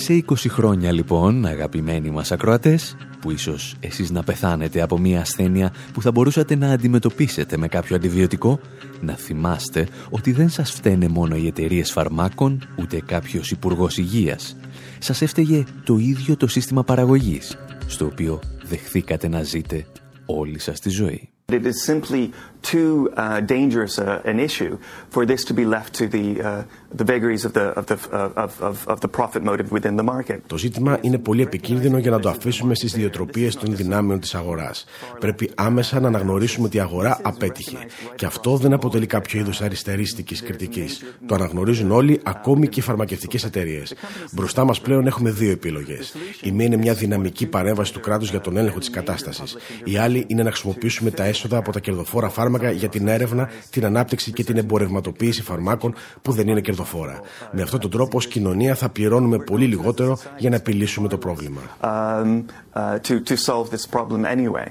Σε 0.05 0.25
20 0.29 0.35
χρόνια 0.49 0.93
λοιπόν, 0.93 1.47
αγαπημένοι 1.47 2.11
μας 2.11 2.33
ακροατές, 2.33 2.97
που 3.21 3.31
ίσως 3.31 3.77
εσείς 3.81 4.11
να 4.11 4.23
πεθάνετε 4.23 4.81
από 4.81 4.99
μια 4.99 5.21
ασθένεια 5.21 5.73
που 5.93 6.03
θα 6.03 6.11
μπορούσατε 6.11 6.55
να 6.57 6.71
αντιμετωπίσετε 6.73 7.57
με 7.57 7.69
κάποιο 7.69 7.97
αντιβιωτικό, 7.97 8.61
να 9.01 9.15
θυμάστε 9.15 9.89
ότι 10.11 10.33
δεν 10.33 10.49
σας 10.49 10.71
φταίνε 10.71 11.09
μόνο 11.09 11.37
οι 11.37 11.47
εταιρείες 11.47 11.93
φαρμάκων, 11.93 12.69
ούτε 12.79 13.01
κάποιος 13.07 13.51
υπουργός 13.51 13.99
υγείας. 13.99 14.57
Σας 14.99 15.23
έφταιγε 15.23 15.65
το 15.85 15.97
ίδιο 15.97 16.37
το 16.37 16.47
σύστημα 16.47 16.85
παραγωγής, 16.85 17.59
στο 17.87 18.05
οποίο 18.05 18.41
δεχθήκατε 18.69 19.29
να 19.29 19.43
ζείτε 19.43 19.87
όλη 20.27 20.59
σας 20.59 20.81
τη 20.81 20.89
ζωή. 20.89 21.29
It 21.53 21.67
is 21.67 21.79
simply 21.87 22.31
too 22.73 22.93
uh, 23.17 23.41
dangerous 23.57 23.95
uh, 23.99 24.33
an 24.33 24.39
issue 24.49 24.75
for 25.15 25.23
this 25.31 25.41
to 25.49 25.55
be 25.61 25.65
left 25.77 25.91
to 26.01 26.05
the, 26.17 26.27
uh, 26.43 26.63
the 27.01 27.07
vagaries 27.13 27.45
of 27.49 27.53
the, 27.59 27.67
of, 27.79 27.85
the, 27.91 27.97
of, 28.45 28.53
of, 28.69 28.77
of 28.93 28.99
the 29.05 29.11
profit 29.19 29.43
motive 29.51 29.69
within 29.71 29.97
the 29.97 30.03
market. 30.03 30.39
Το 30.47 30.59
ζήτημα 30.59 30.99
είναι 31.01 31.19
πολύ 31.19 31.43
επικίνδυνο 31.43 31.99
για 31.99 32.11
να 32.11 32.21
το 32.21 32.29
αφήσουμε 32.29 32.75
στις 32.75 32.93
διοτροπίες 32.93 33.57
των 33.57 33.77
δυνάμεων 33.77 34.21
της 34.21 34.35
αγοράς. 34.35 34.85
Πρέπει 35.19 35.51
άμεσα 35.55 36.01
να 36.01 36.09
αναγνωρίσουμε 36.09 36.67
ότι 36.67 36.77
η 36.77 36.81
αγορά 36.81 37.19
απέτυχε. 37.23 37.77
Και 38.15 38.27
αυτό 38.27 38.57
δεν 38.57 38.73
αποτελεί 38.73 39.07
κάποιο 39.07 39.41
είδους 39.41 39.61
αριστερίστικης 39.61 40.43
κριτικής. 40.43 41.03
Το 41.27 41.35
αναγνωρίζουν 41.35 41.91
όλοι, 41.91 42.21
ακόμη 42.23 42.69
και 42.69 42.81
οι 42.81 42.83
φαρμακευτικές 42.83 43.45
εταιρείες. 43.45 43.95
Μπροστά 44.33 44.65
μας 44.65 44.81
πλέον 44.81 45.07
έχουμε 45.07 45.31
δύο 45.31 45.51
επιλογές. 45.51 46.15
Η 46.43 46.53
μία 46.53 46.67
είναι 46.67 46.77
μια 46.77 46.95
δυναμική 46.95 47.47
παρέμβαση 47.47 47.93
του 47.93 48.01
κράτους 48.01 48.31
για 48.31 48.41
τον 48.41 48.57
έλεγχο 48.57 48.79
της 48.79 48.91
κατάστασης. 48.91 49.57
Η 49.85 49.97
άλλη 49.97 50.25
είναι 50.27 50.43
να 50.43 50.51
χρησιμοποιήσουμε 50.51 51.11
τα 51.11 51.25
έσοδα 51.25 51.57
από 51.57 51.73
τα 51.73 51.81
κερδοφόρα 51.81 52.29
φάρμακα 52.29 52.53
για 52.73 52.89
την 52.89 53.09
έρευνα, 53.09 53.49
την 53.71 53.85
ανάπτυξη 53.85 54.33
και 54.33 54.45
την 54.45 54.57
εμπορευματοποίηση 54.57 55.43
φαρμάκων 55.43 55.95
που 56.23 56.33
δεν 56.33 56.49
είναι 56.49 56.61
κερδοφόρα. 56.61 57.21
Με 57.53 57.63
αυτόν 57.63 57.81
τον 57.81 57.91
τρόπο, 57.91 58.17
ως 58.17 58.27
κοινωνία, 58.27 58.75
θα 58.75 58.89
πληρώνουμε 58.89 59.39
πολύ 59.39 59.67
λιγότερο 59.67 60.19
για 60.39 60.51
να 60.51 60.57
επιλύσουμε 60.57 61.09
το 61.09 61.19
πρόβλημα. 61.19 61.61
Um, 61.81 62.45
uh, 62.75 62.99
to, 63.07 63.15
to 63.29 63.37
solve 63.37 63.71
this 63.71 63.87
problem 63.91 64.25
anyway. 64.25 64.67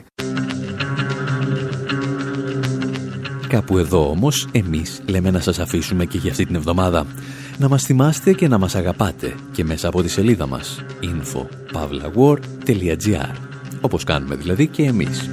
Κάπου 3.47 3.77
εδώ 3.77 4.09
όμως 4.09 4.47
εμείς 4.51 5.01
λέμε 5.05 5.31
να 5.31 5.39
σας 5.39 5.59
αφήσουμε 5.59 6.05
και 6.05 6.17
για 6.17 6.31
αυτή 6.31 6.45
την 6.45 6.55
εβδομάδα. 6.55 7.05
Να 7.57 7.67
μας 7.67 7.83
θυμάστε 7.83 8.33
και 8.33 8.47
να 8.47 8.57
μας 8.57 8.75
αγαπάτε 8.75 9.35
και 9.51 9.63
μέσα 9.63 9.87
από 9.87 10.01
τη 10.01 10.09
σελίδα 10.09 10.47
μας 10.47 10.83
info.pavlawar.gr 11.01 13.35
όπως 13.81 14.03
κάνουμε 14.03 14.35
δηλαδή 14.35 14.67
και 14.67 14.83
εμείς. 14.83 15.29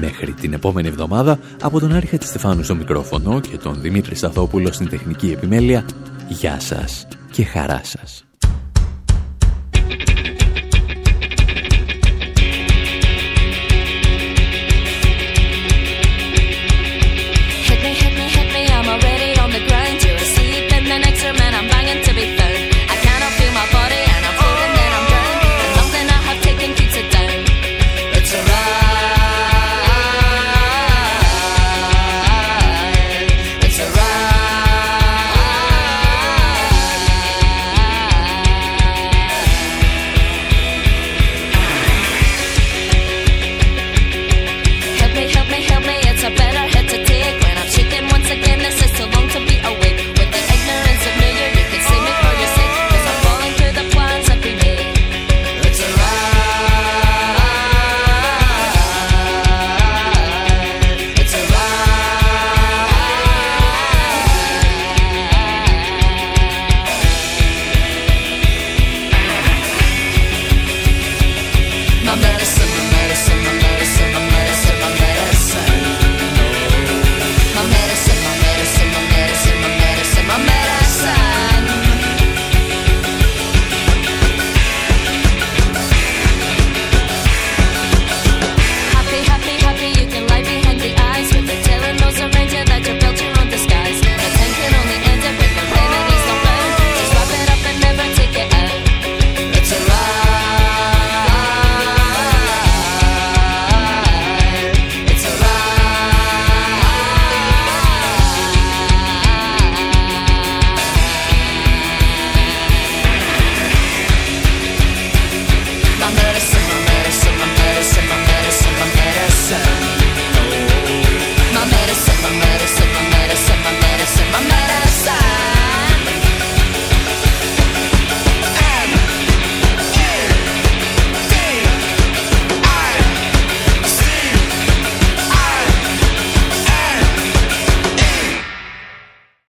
Μέχρι 0.00 0.32
την 0.32 0.52
επόμενη 0.52 0.88
εβδομάδα, 0.88 1.38
από 1.62 1.80
τον 1.80 1.92
Άρη 1.92 2.08
Στεφάνου 2.20 2.62
στο 2.62 2.74
μικρόφωνο 2.74 3.40
και 3.40 3.56
τον 3.56 3.80
Δημήτρη 3.80 4.14
Σταθόπουλο 4.14 4.72
στην 4.72 4.88
τεχνική 4.88 5.30
επιμέλεια, 5.30 5.84
γεια 6.28 6.60
σας 6.60 7.06
και 7.30 7.44
χαρά 7.44 7.80
σας. 7.84 8.25